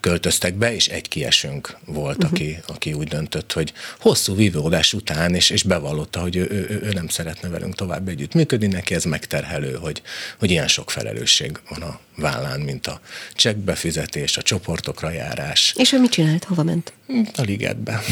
[0.00, 2.30] költöztek be, és egy kiesünk volt, uh-huh.
[2.32, 6.92] aki, aki úgy döntött, hogy hosszú vívódás után, és, és bevallotta, hogy ő, ő, ő
[6.92, 10.02] nem szeretne velünk tovább együtt működni, neki ez megterhelő, hogy,
[10.38, 13.00] hogy ilyen sok felelősség van a vállán, mint a
[13.34, 15.74] csekkbefizetés, a csoportokra járás.
[15.76, 16.44] És ő mit csinált?
[16.44, 16.92] Hova ment?
[17.34, 18.02] A ligetbe.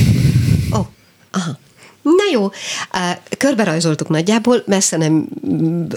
[0.73, 0.87] Ó, oh,
[1.31, 1.59] aha.
[2.07, 2.51] Na jó,
[3.39, 5.29] körberajzoltuk nagyjából, messze nem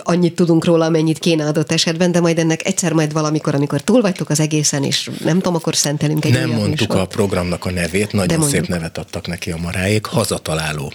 [0.04, 4.02] annyit tudunk róla, amennyit kéne adott esetben, de majd ennek egyszer majd valamikor, amikor túl
[4.02, 8.12] vagytok az egészen, és nem tudom, akkor szentelünk egy Nem mondtuk a programnak a nevét,
[8.12, 10.94] nagyon szép nevet adtak neki a maráék, hazataláló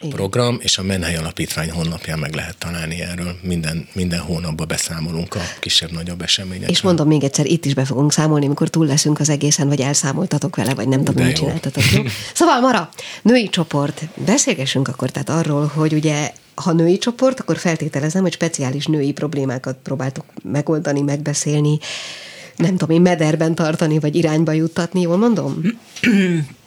[0.00, 0.16] igen.
[0.16, 3.36] program, és a Menhely Alapítvány honlapján meg lehet találni erről.
[3.42, 6.70] Minden, minden hónapban beszámolunk a kisebb-nagyobb eseményekről.
[6.70, 9.80] És mondom még egyszer, itt is be fogunk számolni, amikor túl leszünk az egészen, vagy
[9.80, 11.90] elszámoltatok vele, vagy nem tudom, mit csináltatok.
[11.92, 12.02] Jó?
[12.34, 12.88] Szóval Mara,
[13.22, 18.86] női csoport, beszélgessünk akkor tehát arról, hogy ugye ha női csoport, akkor feltételezem, hogy speciális
[18.86, 21.78] női problémákat próbáltuk megoldani, megbeszélni,
[22.56, 25.60] nem tudom én, mederben tartani, vagy irányba juttatni, jól mondom?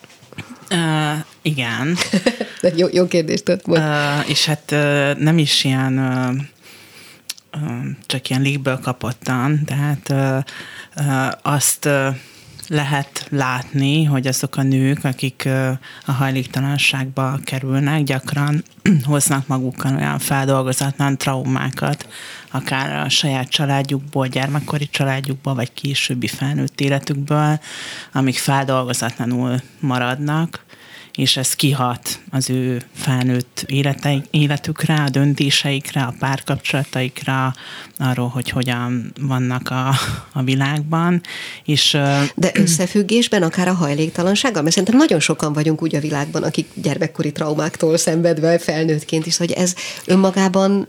[0.72, 1.98] Uh, igen.
[2.62, 8.30] De jó, jó kérdést tett uh, És hát uh, nem is ilyen uh, uh, csak
[8.30, 10.44] ilyen légből kapottan, tehát uh,
[11.06, 12.16] uh, azt uh,
[12.72, 15.50] lehet látni, hogy azok a nők, akik
[16.06, 18.64] a hajléktalanságba kerülnek, gyakran
[19.04, 22.08] hoznak magukkal olyan feldolgozatlan traumákat,
[22.52, 27.60] akár a saját családjukból, gyermekkori családjukból, vagy későbbi felnőtt életükből,
[28.12, 30.66] amik feldolgozatlanul maradnak,
[31.16, 37.56] és ez kihat az ő felnőtt életei, életükre, a döntéseikre, a párkapcsolataikra,
[37.98, 39.94] arról, hogy hogyan vannak a,
[40.32, 41.22] a világban.
[41.66, 41.92] És,
[42.36, 47.32] De összefüggésben akár a hajléktalansággal, mert szerintem nagyon sokan vagyunk úgy a világban, akik gyermekkori
[47.32, 50.88] traumáktól szenvedve felnőttként is, hogy ez önmagában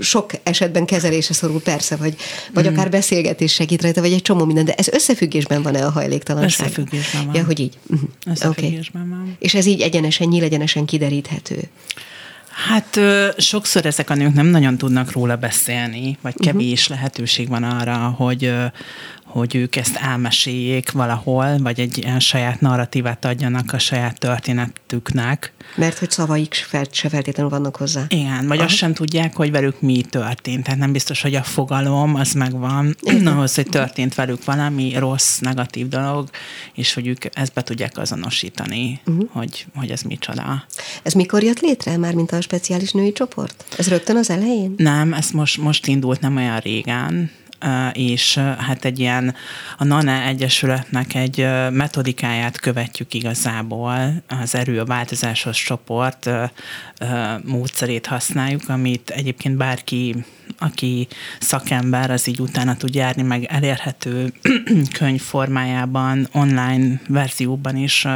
[0.00, 2.16] sok esetben kezelése szorul, persze, vagy,
[2.54, 2.72] vagy mm.
[2.72, 6.66] akár beszélgetés segít rajta, vagy egy csomó minden, de ez összefüggésben van-e a hajléktalanság?
[6.66, 7.34] Összefüggésben van.
[7.34, 7.78] Ja, hogy így.
[7.86, 8.08] Uh-huh.
[8.26, 9.01] Összefüggésben okay.
[9.08, 9.36] Van.
[9.38, 11.68] És ez így egyenesen, nyílegyenesen kideríthető.
[12.66, 13.00] Hát
[13.38, 16.44] sokszor ezek a nők nem nagyon tudnak róla beszélni, vagy mhm.
[16.44, 16.96] kevés uh-huh.
[16.96, 18.52] lehetőség van arra, hogy,
[19.32, 25.52] hogy ők ezt elmeséljék valahol, vagy egy ilyen saját narratívát adjanak a saját történetüknek.
[25.74, 28.04] Mert hogy szavaik se feltétlenül vannak hozzá.
[28.08, 28.66] Igen, vagy Aha.
[28.66, 30.64] azt sem tudják, hogy velük mi történt.
[30.64, 35.88] Tehát nem biztos, hogy a fogalom az megvan ahhoz, hogy történt velük valami rossz, negatív
[35.88, 36.28] dolog,
[36.74, 39.28] és hogy ők ezt be tudják azonosítani, uh-huh.
[39.30, 40.64] hogy, hogy ez micsoda.
[41.02, 43.64] Ez mikor jött létre, már mint a speciális női csoport?
[43.78, 44.74] Ez rögtön az elején?
[44.76, 47.30] Nem, ez most, most indult nem olyan régen
[47.92, 49.34] és hát egy ilyen
[49.78, 56.30] a NANE Egyesületnek egy metodikáját követjük igazából, az Erő a Változáshoz csoport
[57.44, 60.24] módszerét használjuk, amit egyébként bárki
[60.62, 61.06] aki
[61.40, 64.32] szakember, az így utána tud járni, meg elérhető
[64.98, 68.06] könyv formájában, online verzióban is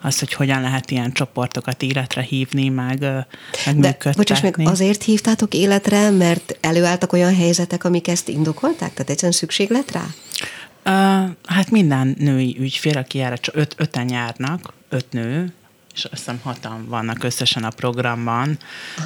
[0.00, 3.00] az, hogy hogyan lehet ilyen csoportokat életre hívni, meg,
[3.66, 8.92] meg De, bocsáss meg, azért hívtátok életre, mert előálltak olyan helyzetek, amik ezt indokolták?
[8.92, 10.04] Tehát egyszerűen szükség lett rá?
[10.84, 15.52] Uh, hát minden női ügyfél, aki csak öt, öten járnak, öt nő,
[15.98, 18.58] és azt hiszem hatan vannak összesen a programban,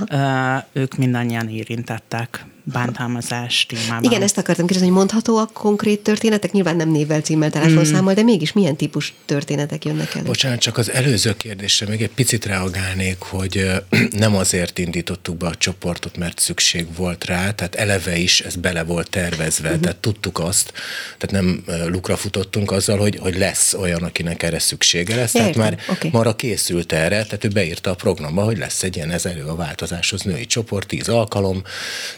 [0.09, 0.67] Aha.
[0.73, 4.03] ők mindannyian érintettek bántalmazás témában.
[4.03, 6.53] Igen, ezt akartam kérdezni, hogy mondható a konkrét történetek?
[6.53, 8.17] Nyilván nem névvel, címmel, telefonszámmal, mm.
[8.17, 10.25] de mégis milyen típus történetek jönnek elő?
[10.25, 13.71] Bocsánat, csak az előző kérdésre még egy picit reagálnék, hogy
[14.11, 18.85] nem azért indítottuk be a csoportot, mert szükség volt rá, tehát eleve is ez bele
[18.85, 19.83] volt tervezve, uh-huh.
[19.83, 20.73] tehát tudtuk azt,
[21.19, 25.79] tehát nem lukra futottunk azzal, hogy, hogy lesz olyan, akinek erre szüksége lesz, tehát már
[25.89, 26.11] okay.
[26.13, 29.55] marra készült erre, tehát ő beírta a programba, hogy lesz egy ilyen ez elő a
[29.55, 31.63] változáshoz női csoport, tíz alkalom,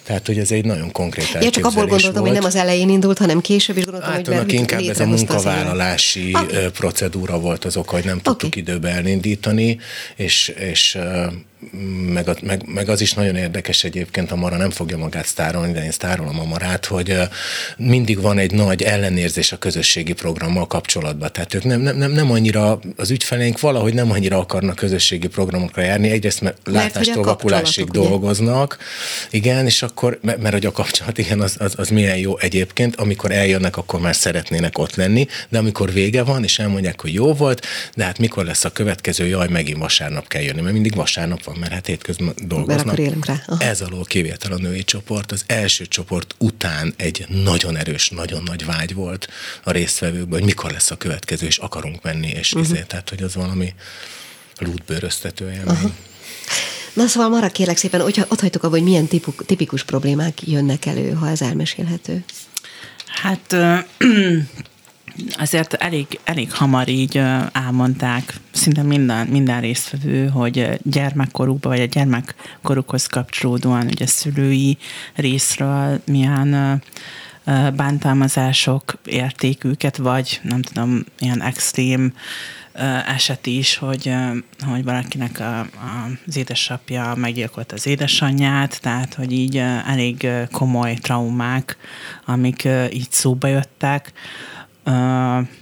[0.03, 2.27] tehát hogy ez egy nagyon konkrét Ja, csak abból gondoltam, volt.
[2.27, 6.35] hogy nem az elején indult, hanem később is gondoltam, hát, hogy inkább ez a munkavállalási
[6.35, 6.69] okay.
[6.71, 8.63] procedúra volt az oka, hogy nem tudtuk okay.
[8.63, 9.79] időbe elindítani,
[10.17, 10.99] és, és
[12.13, 15.85] meg, meg, meg az is nagyon érdekes egyébként, a Mara nem fogja magát sztárolni, de
[15.85, 17.17] én sztárolom a Marát, hogy
[17.77, 21.33] mindig van egy nagy ellenérzés a közösségi programmal kapcsolatban.
[21.33, 25.83] Tehát ők nem, nem, nem, nem annyira, az ügyfeleink valahogy nem annyira akarnak közösségi programokra
[25.83, 28.79] járni, egyrészt mert, mert látástól vakulásig dolgoznak,
[29.31, 32.97] igen, és akkor, mert, mert hogy a kapcsolat, igen, az, az, az milyen jó egyébként,
[32.97, 37.35] amikor eljönnek, akkor már szeretnének ott lenni, de amikor vége van, és elmondják, hogy jó
[37.35, 41.45] volt, de hát mikor lesz a következő, jaj, megint vasárnap kell jönni, mert mindig vasárnap
[41.45, 42.85] van van, mert hát hétközben dolgoznak.
[42.85, 43.43] Mert akkor rá.
[43.47, 43.65] Aha.
[43.65, 45.33] Ez alól kivétel a női csoport.
[45.33, 49.29] Az első csoport után egy nagyon erős, nagyon nagy vágy volt
[49.65, 52.71] a résztvevőkben, hogy mikor lesz a következő, és akarunk menni, és uh-huh.
[52.71, 53.75] izé, tehát, hogy az valami
[54.59, 55.93] lútbőröztető élmény.
[56.93, 60.87] Na szóval Mara, kérlek szépen, hogy ott hagytuk abban, hogy milyen tipuk, tipikus problémák jönnek
[60.87, 62.25] elő, ha ez elmesélhető.
[63.07, 63.57] Hát
[65.39, 73.07] azért elég, elég hamar így elmondták szinte minden, minden résztvevő, hogy gyermekkorukban, vagy a gyermekkorukhoz
[73.07, 74.79] kapcsolódóan ugye szülői
[75.15, 76.83] részről milyen
[77.77, 82.13] bántalmazások érték őket, vagy nem tudom, ilyen extrém
[83.07, 84.15] eset is, hogy,
[84.67, 85.67] hogy valakinek a, a,
[86.27, 89.57] az édesapja meggyilkolt az édesanyját, tehát hogy így
[89.87, 91.77] elég komoly traumák,
[92.25, 94.13] amik így szóba jöttek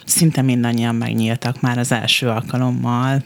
[0.04, 3.22] Szinte mindannyian megnyíltak már az első alkalommal,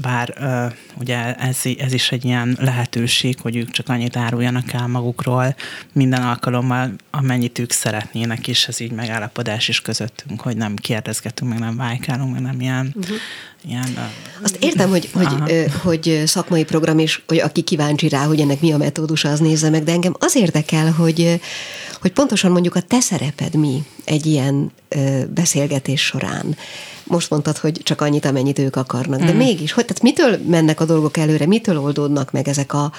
[0.00, 4.86] bár uh, ugye ez, ez is egy ilyen lehetőség, hogy ők csak annyit áruljanak el
[4.86, 5.54] magukról
[5.92, 11.58] minden alkalommal, amennyit ők szeretnének, és ez így megállapodás is közöttünk, hogy nem kérdezgetünk, meg
[11.58, 12.92] nem vájkálunk, meg nem ilyen...
[12.94, 13.16] Uh-huh.
[13.68, 14.10] Ilyen
[14.42, 18.72] Azt értem, hogy, hogy, hogy szakmai program, és hogy aki kíváncsi rá, hogy ennek mi
[18.72, 21.40] a metódusa, az nézze meg, de engem az érdekel, hogy,
[22.00, 24.72] hogy pontosan mondjuk a te szereped mi egy ilyen
[25.34, 26.56] beszélgetés során
[27.04, 29.20] most mondtad, hogy csak annyit, amennyit ők akarnak.
[29.20, 29.36] De mm.
[29.36, 32.92] mégis, hogy, tehát mitől mennek a dolgok előre, mitől oldódnak meg ezek a,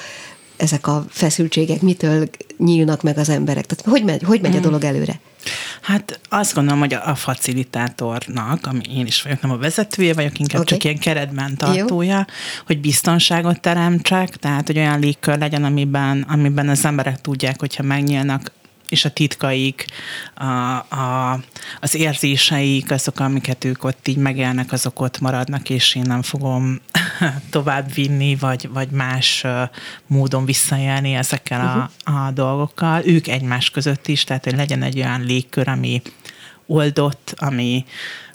[0.64, 3.66] ezek a feszültségek, mitől nyílnak meg az emberek?
[3.66, 5.20] Tehát hogy megy, hogy megy a dolog előre?
[5.82, 10.62] Hát azt gondolom, hogy a facilitátornak, ami én is vagyok, nem a vezetője vagyok, inkább
[10.62, 10.74] okay.
[10.74, 12.24] csak ilyen keretben tartója, Jó.
[12.66, 18.52] hogy biztonságot teremtsek, tehát hogy olyan légkör legyen, amiben, amiben az emberek tudják, hogyha megnyílnak
[18.94, 19.86] és a titkaik,
[20.36, 20.46] a,
[20.96, 21.40] a,
[21.80, 26.80] az érzéseik, azok, amiket ők ott így megélnek, azok ott maradnak, és én nem fogom
[27.50, 29.46] tovább vinni, vagy, vagy más
[30.08, 32.18] módon visszajelni ezekkel uh-huh.
[32.18, 33.02] a, a dolgokkal.
[33.06, 36.02] Ők egymás között is, tehát hogy legyen egy olyan légkör, ami
[36.66, 37.86] oldott, ami,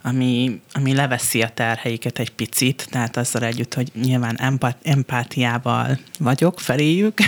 [0.02, 6.60] ami, ami leveszi a terheiket egy picit, tehát azzal együtt, hogy nyilván empát, empátiával vagyok
[6.60, 7.18] feléjük,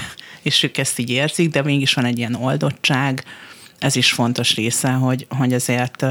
[0.43, 3.25] és ők ezt így érzik, de mégis van egy ilyen oldottság,
[3.79, 6.07] ez is fontos része, hogy, hogy azért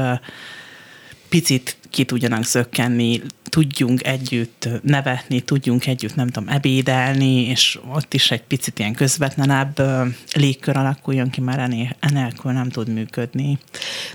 [1.28, 3.20] picit ki tudjanak zökkenni,
[3.50, 9.82] tudjunk együtt nevetni, tudjunk együtt, nem tudom, ebédelni, és ott is egy picit ilyen közvetlenebb
[10.32, 13.58] légkör alakuljon ki, mert enélkül nem tud működni.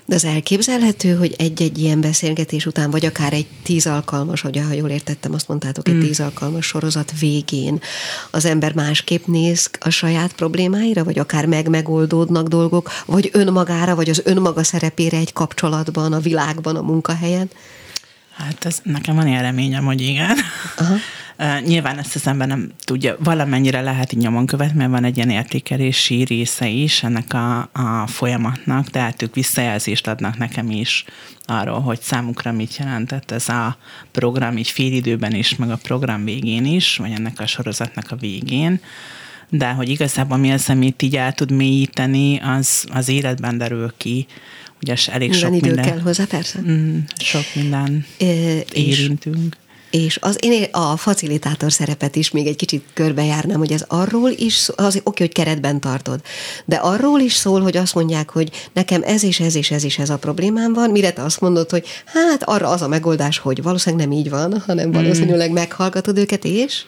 [0.06, 4.74] De az elképzelhető, hogy egy-egy ilyen beszélgetés után, vagy akár egy tíz alkalmas, hogy ha
[4.74, 6.00] jól értettem, azt mondtátok, egy mm.
[6.00, 7.80] tíz alkalmas sorozat végén
[8.32, 14.22] az ember másképp néz a saját problémáira, vagy akár meg-megoldódnak dolgok, vagy önmagára, vagy az
[14.26, 17.50] önmaga szerepére egy kapcsolatban, a világban, a munkahelyen?
[18.38, 20.38] Hát ez, nekem van ilyen reményem, hogy igen.
[20.78, 20.96] Aha.
[21.66, 25.30] nyilván ezt az ember nem tudja, valamennyire lehet így nyomon követni, mert van egy ilyen
[25.30, 31.06] értékelési része is ennek a, a folyamatnak, tehát ők visszajelzést adnak nekem is
[31.46, 33.78] arról, hogy számukra mit jelentett ez a
[34.12, 38.80] program így félidőben is, meg a program végén is, vagy ennek a sorozatnak a végén
[39.50, 44.26] de hogy igazából mi az, amit így el tud mélyíteni, az az életben derül ki.
[44.82, 45.86] Ugye elég minden sok idő minden...
[45.86, 46.60] kell hozzá, persze.
[46.62, 48.26] Mm, sok minden e,
[48.74, 49.56] érintünk.
[49.96, 54.70] És az én a facilitátor szerepet is még egy kicsit körbejárnám, hogy ez arról is,
[54.76, 56.22] az oké, hogy keretben tartod,
[56.66, 59.98] de arról is szól, hogy azt mondják, hogy nekem ez és ez és ez is
[59.98, 63.64] ez a problémám van, mire te azt mondod, hogy hát arra az a megoldás, hogy
[63.64, 66.86] valószínűleg nem így van, hanem valószínűleg meghallgatod őket és?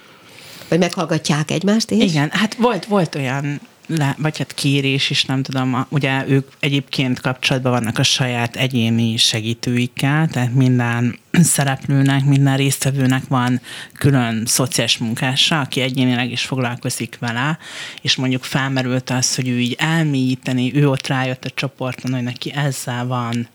[0.68, 2.12] Vagy meghallgatják egymást és?
[2.12, 7.20] Igen, hát volt, volt olyan le, vagy hát kérés is, nem tudom, ugye ők egyébként
[7.20, 13.62] kapcsolatban vannak a saját egyéni segítőikkel, tehát minden szereplőnek, minden résztvevőnek van
[13.98, 17.58] külön szociális munkása, aki egyénileg is foglalkozik vele,
[18.02, 22.54] és mondjuk felmerült az, hogy ő így elmélyíteni, ő ott rájött a csoporton, hogy neki
[22.54, 23.48] ezzel van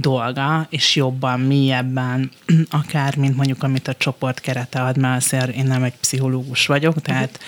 [0.00, 2.30] dolga, és jobban, mélyebben,
[2.70, 7.02] akár, mint mondjuk, amit a csoport kerete ad, mert azért én nem egy pszichológus vagyok,
[7.02, 7.40] tehát,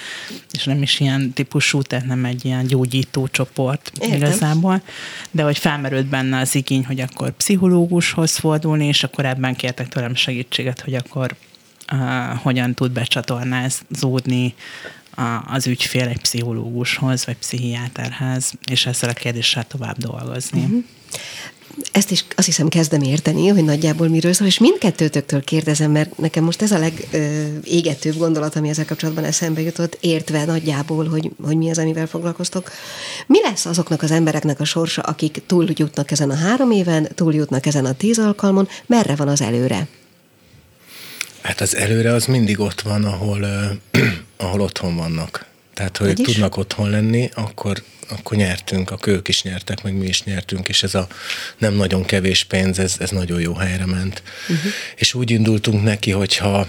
[0.50, 4.16] és nem is ilyen típusú, tehát nem egy ilyen gyógyító csoport Értem.
[4.16, 4.82] igazából,
[5.30, 10.14] de hogy felmerült benne az igény, hogy akkor pszichológushoz fordulni, és akkor ebben kértek tőlem
[10.14, 11.34] segítséget, hogy akkor
[11.92, 11.98] uh,
[12.42, 14.54] hogyan tud becsatornázódni
[15.46, 20.60] az ügyfél egy pszichológushoz, vagy pszichiáterhez, és ezzel a kérdéssel tovább dolgozni.
[20.60, 20.84] Uh-huh
[21.92, 26.44] ezt is azt hiszem kezdem érteni, hogy nagyjából miről szól, és mindkettőtöktől kérdezem, mert nekem
[26.44, 31.70] most ez a legégetőbb gondolat, ami ezzel kapcsolatban eszembe jutott, értve nagyjából, hogy, hogy mi
[31.70, 32.70] az, amivel foglalkoztok.
[33.26, 37.84] Mi lesz azoknak az embereknek a sorsa, akik túljutnak ezen a három éven, túljutnak ezen
[37.84, 39.86] a tíz alkalmon, merre van az előre?
[41.42, 43.46] Hát az előre az mindig ott van, ahol,
[44.36, 45.49] ahol otthon vannak.
[45.80, 46.26] Tehát, hogy Vagyis?
[46.26, 50.82] tudnak otthon lenni, akkor akkor nyertünk, a ők is nyertek, meg mi is nyertünk, és
[50.82, 51.06] ez a
[51.58, 54.22] nem nagyon kevés pénz, ez, ez nagyon jó helyre ment.
[54.48, 54.72] Uh-huh.
[54.96, 56.66] És úgy indultunk neki, hogyha,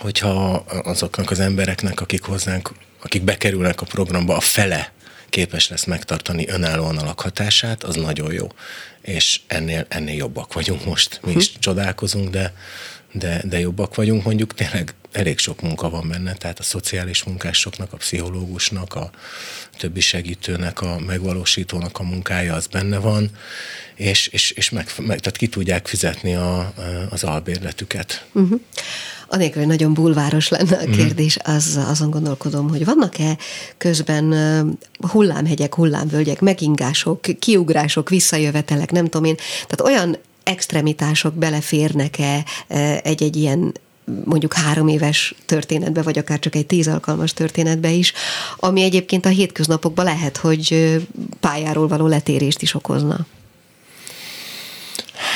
[0.00, 0.52] hogyha
[0.84, 2.72] azoknak az embereknek, akik hozzánk,
[3.02, 4.92] akik bekerülnek a programba, a fele
[5.28, 8.46] képes lesz megtartani önállóan a lakhatását, az nagyon jó.
[9.02, 11.20] És ennél, ennél jobbak vagyunk most.
[11.22, 11.60] Mi is uh-huh.
[11.60, 12.52] csodálkozunk, de
[13.14, 17.92] de, de jobbak vagyunk, mondjuk tényleg elég sok munka van benne, tehát a szociális munkásoknak,
[17.92, 19.10] a pszichológusnak, a
[19.78, 23.30] többi segítőnek, a megvalósítónak a munkája az benne van,
[23.94, 26.72] és, és, és meg, meg, tehát ki tudják fizetni a,
[27.10, 28.26] az albérletüket.
[28.32, 28.60] Uh-huh.
[29.28, 30.92] Anélkül, hogy nagyon bulváros lenne a mhm.
[30.92, 33.38] kérdés, az, azon gondolkodom, hogy vannak-e
[33.78, 34.34] közben
[34.98, 39.36] hullámhegyek, hullámvölgyek, megingások, kiugrások, visszajövetelek, nem tudom én,
[39.66, 42.44] tehát olyan extremitások beleférnek-e
[43.02, 43.72] egy-egy ilyen
[44.24, 48.12] mondjuk három éves történetbe, vagy akár csak egy tíz alkalmas történetbe is,
[48.56, 50.96] ami egyébként a hétköznapokban lehet, hogy
[51.40, 53.26] pályáról való letérést is okozna.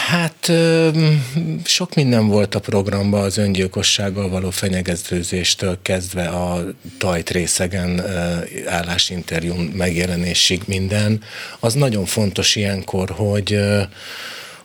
[0.08, 0.52] Hát
[1.64, 6.64] sok minden volt a programban az öngyilkossággal való fenyegetőzéstől kezdve a
[6.98, 8.02] tajt részegen
[8.66, 11.22] állásinterjún megjelenésig minden.
[11.58, 13.58] Az nagyon fontos ilyenkor, hogy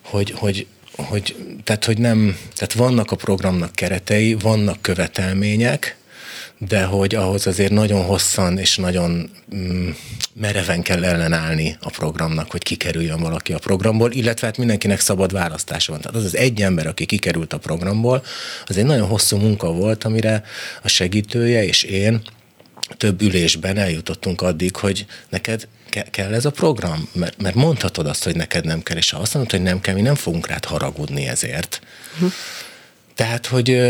[0.03, 5.97] hogy, hogy, hogy, tehát, hogy nem, tehát vannak a programnak keretei, vannak követelmények,
[6.57, 9.89] de hogy ahhoz azért nagyon hosszan és nagyon mm,
[10.33, 15.91] mereven kell ellenállni a programnak, hogy kikerüljön valaki a programból, illetve hát mindenkinek szabad választása
[15.91, 16.01] van.
[16.01, 18.23] Tehát az az egy ember, aki kikerült a programból,
[18.65, 20.43] az egy nagyon hosszú munka volt, amire
[20.83, 22.21] a segítője és én
[22.97, 27.09] több ülésben eljutottunk addig, hogy neked ke- kell ez a program?
[27.13, 29.93] Mert, mert mondhatod azt, hogy neked nem kell, és ha azt mondod, hogy nem kell,
[29.93, 31.81] mi nem fogunk rád haragudni ezért.
[32.13, 32.31] Uh-huh.
[33.15, 33.81] Tehát, hogy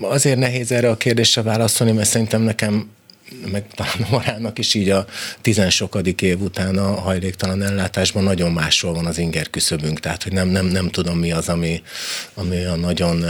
[0.00, 2.90] azért nehéz erre a kérdésre válaszolni, mert szerintem nekem
[3.50, 5.06] meg talán Marának is így a
[5.40, 10.48] tizensokadik év után a hajléktalan ellátásban nagyon másról van az inger küszöbünk, tehát hogy nem,
[10.48, 11.82] nem, nem tudom mi az, ami,
[12.34, 13.24] ami a nagyon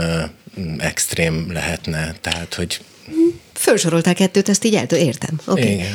[0.77, 2.81] extrém lehetne, tehát hogy
[3.53, 5.39] Fölsoroltál kettőt, ezt így eltől értem.
[5.45, 5.63] Okay.
[5.63, 5.87] Igen,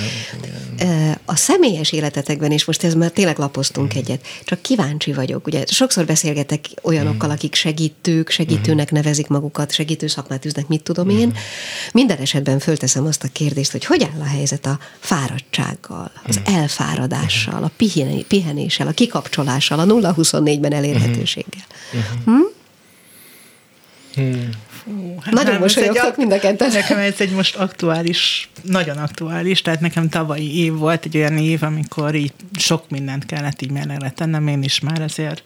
[0.43, 1.19] igen.
[1.25, 3.99] A személyes életetekben, és most ez már tényleg lapoztunk mm.
[3.99, 5.47] egyet, csak kíváncsi vagyok.
[5.47, 7.33] Ugye sokszor beszélgetek olyanokkal, mm.
[7.33, 8.95] akik segítők, segítőnek mm.
[8.95, 11.27] nevezik magukat, segítő szakmát üznek, mit tudom én.
[11.27, 11.31] Mm.
[11.93, 16.55] Minden esetben fölteszem azt a kérdést, hogy hogy áll a helyzet a fáradtsággal, az mm.
[16.55, 17.71] elfáradással, a
[18.29, 21.67] pihenéssel, a kikapcsolással, a 0-24-ben elérhetőséggel.
[21.97, 22.01] Mm.
[22.25, 22.58] Hm?
[24.19, 24.51] Hmm.
[24.69, 26.71] Fú, hát nagyon mosolyogtak mind a ketten.
[26.73, 31.63] Nekem ez egy most aktuális, nagyon aktuális, tehát nekem tavalyi év volt egy olyan év,
[31.63, 35.43] amikor így sok mindent kellett így mellene tennem, én is már ezért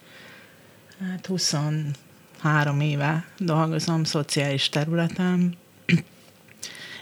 [1.10, 5.56] hát 23 éve dolgozom szociális területen,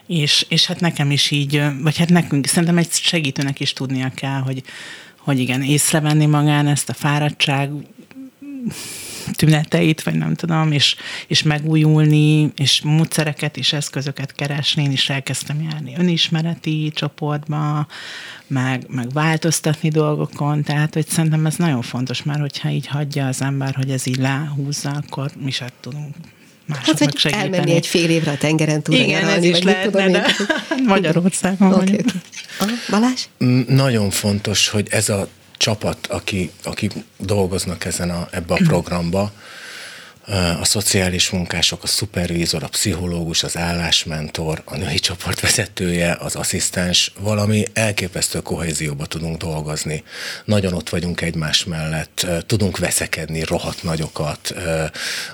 [0.06, 4.40] És, és hát nekem is így, vagy hát nekünk, szerintem egy segítőnek is tudnia kell,
[4.40, 4.62] hogy,
[5.16, 7.70] hogy igen, észrevenni magán ezt a fáradtság
[9.32, 14.82] tüneteit, vagy nem tudom, és, és megújulni, és módszereket és eszközöket keresni.
[14.82, 17.86] Én is elkezdtem járni önismereti csoportba,
[18.46, 23.42] meg, meg változtatni dolgokon, tehát hogy szerintem ez nagyon fontos, mert hogyha így hagyja az
[23.42, 26.14] ember, hogy ez így lehúzza, akkor mi sem tudunk
[26.76, 27.44] Hát, hogy segíteni.
[27.44, 30.26] elmenni egy fél évre a tengeren túl Igen, nyaralni, ez is lehetne, de
[30.86, 32.00] Magyarországon okay,
[32.60, 32.74] okay.
[32.90, 33.22] Balázs?
[33.44, 35.28] Mm, nagyon fontos, hogy ez a
[35.60, 39.32] csapat, aki, aki dolgoznak ezen a, ebbe a programba,
[40.60, 47.12] a szociális munkások, a szupervízor, a pszichológus, az állásmentor, a női csoport vezetője, az asszisztens,
[47.18, 50.02] valami elképesztő kohézióba tudunk dolgozni.
[50.44, 54.54] Nagyon ott vagyunk egymás mellett, tudunk veszekedni rohadt nagyokat,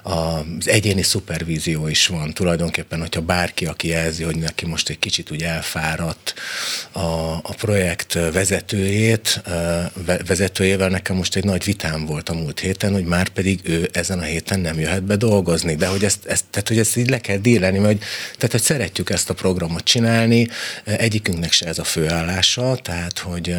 [0.02, 2.32] az egyéni szupervízió is van.
[2.32, 6.34] Tulajdonképpen, hogyha bárki, aki jelzi, hogy neki most egy kicsit úgy elfáradt
[6.92, 7.00] a,
[7.42, 9.42] a projekt vezetőjét,
[10.26, 14.18] vezetőjével nekem most egy nagy vitám volt a múlt héten, hogy már pedig ő ezen
[14.18, 17.20] a héten nem jöhet be dolgozni, de hogy ezt, ezt, tehát, hogy ezt így le
[17.20, 17.98] kell díleni, mert
[18.36, 20.48] tehát, hogy szeretjük ezt a programot csinálni,
[20.84, 23.56] egyikünknek se ez a főállása, tehát hogy,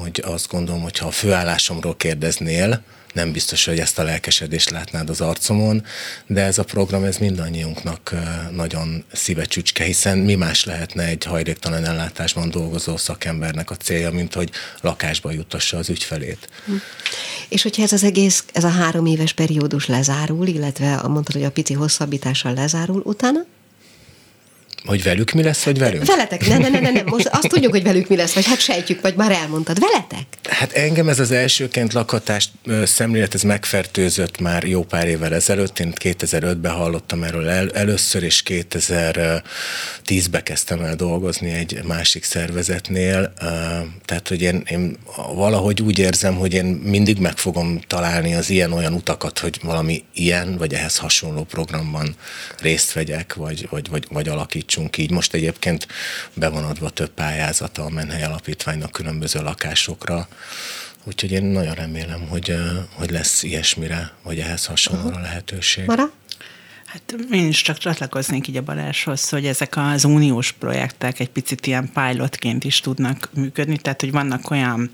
[0.00, 2.82] hogy azt gondolom, hogy ha a főállásomról kérdeznél,
[3.14, 5.84] nem biztos, hogy ezt a lelkesedést látnád az arcomon,
[6.26, 8.14] de ez a program, ez mindannyiunknak
[8.50, 14.50] nagyon szívecsücske, hiszen mi más lehetne egy hajléktalan ellátásban dolgozó szakembernek a célja, mint hogy
[14.80, 16.48] lakásba jutassa az ügyfelét.
[16.64, 16.72] Hm.
[17.48, 21.50] És hogyha ez az egész, ez a három éves periódus lezárul, illetve mondtad, hogy a
[21.50, 23.40] pici hosszabbítással lezárul, utána?
[24.86, 26.06] Hogy velük mi lesz, vagy velünk?
[26.06, 27.02] Veletek, ne, ne, ne, ne, ne.
[27.02, 29.78] most azt tudjuk, hogy velük mi lesz, vagy hát sejtjük, vagy már elmondtad.
[29.78, 30.26] Veletek?
[30.48, 32.50] Hát engem ez az elsőként lakhatást
[32.84, 35.78] szemlélet, ez megfertőzött már jó pár évvel ezelőtt.
[35.78, 43.32] Én 2005-ben hallottam erről el, először, és 2010-ben kezdtem el dolgozni egy másik szervezetnél.
[44.04, 44.96] Tehát, hogy én, én
[45.34, 50.56] valahogy úgy érzem, hogy én mindig meg fogom találni az ilyen-olyan utakat, hogy valami ilyen,
[50.56, 52.14] vagy ehhez hasonló programban
[52.60, 55.10] részt vegyek, vagy, vagy, vagy, vagy alakítsam alakítsunk így.
[55.10, 55.86] Most egyébként
[56.34, 60.28] be van adva több pályázata a Menhely Alapítványnak különböző lakásokra,
[61.04, 62.54] úgyhogy én nagyon remélem, hogy,
[62.94, 65.86] hogy lesz ilyesmire, vagy ehhez hasonlóra lehetőség.
[65.86, 66.12] Mara?
[66.84, 71.66] Hát én is csak csatlakoznék így a Balázshoz, hogy ezek az uniós projektek egy picit
[71.66, 74.90] ilyen pilotként is tudnak működni, tehát hogy vannak olyan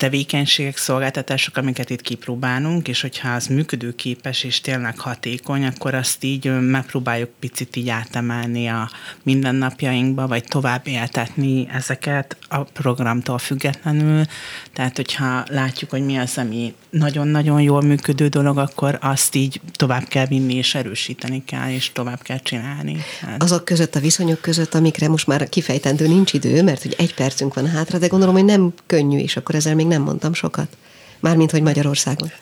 [0.00, 6.60] tevékenységek, szolgáltatások, amiket itt kipróbálunk, és hogyha az működőképes és tényleg hatékony, akkor azt így
[6.60, 8.90] megpróbáljuk picit így átemelni a
[9.22, 14.24] mindennapjainkba, vagy tovább éltetni ezeket a programtól függetlenül.
[14.72, 20.04] Tehát, hogyha látjuk, hogy mi az, ami nagyon-nagyon jól működő dolog, akkor azt így tovább
[20.04, 22.96] kell vinni, és erősíteni kell, és tovább kell csinálni.
[23.20, 23.42] Hát.
[23.42, 27.54] Azok között, a viszonyok között, amikre most már kifejtendő nincs idő, mert hogy egy percünk
[27.54, 30.76] van hátra, de gondolom, hogy nem könnyű, és akkor ezzel még nem mondtam sokat.
[31.20, 32.32] Mármint, hogy Magyarországon.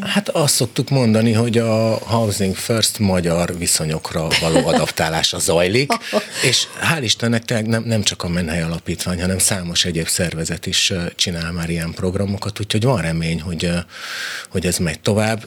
[0.00, 5.92] Hát azt szoktuk mondani, hogy a Housing First magyar viszonyokra való adaptálása zajlik,
[6.48, 11.52] és hál' Istennek nem, nem csak a Menhely Alapítvány, hanem számos egyéb szervezet is csinál
[11.52, 13.70] már ilyen programokat, úgyhogy van remény, hogy,
[14.48, 15.46] hogy ez megy tovább.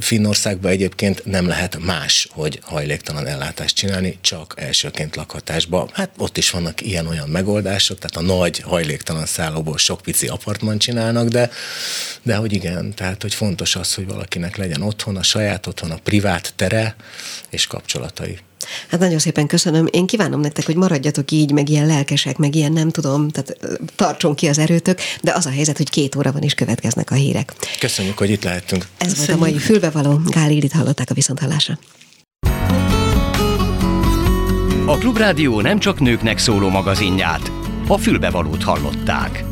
[0.00, 5.88] Finnországban egyébként nem lehet más, hogy hajléktalan ellátást csinálni, csak elsőként lakhatásba.
[5.92, 11.28] Hát ott is vannak ilyen-olyan megoldások, tehát a nagy hajléktalan szállóból sok pici apartman csinálnak,
[11.28, 11.50] de
[12.28, 15.98] de hogy igen, tehát hogy fontos az, hogy valakinek legyen otthon, a saját otthon, a
[16.04, 16.96] privát tere
[17.50, 18.38] és kapcsolatai.
[18.88, 19.86] Hát nagyon szépen köszönöm.
[19.90, 24.34] Én kívánom nektek, hogy maradjatok így, meg ilyen lelkesek, meg ilyen nem tudom, tehát tartson
[24.34, 27.52] ki az erőtök, de az a helyzet, hogy két óra van és következnek a hírek.
[27.78, 28.86] Köszönjük, hogy itt lehettünk.
[28.98, 29.38] Ez Köszönjük.
[29.38, 30.20] volt a mai fülbevaló.
[30.24, 31.78] Gál Irit hallották a viszonthallásra.
[34.86, 37.52] A Klubrádió nem csak nőknek szóló magazinját,
[37.86, 39.44] a fülbevalót hallották.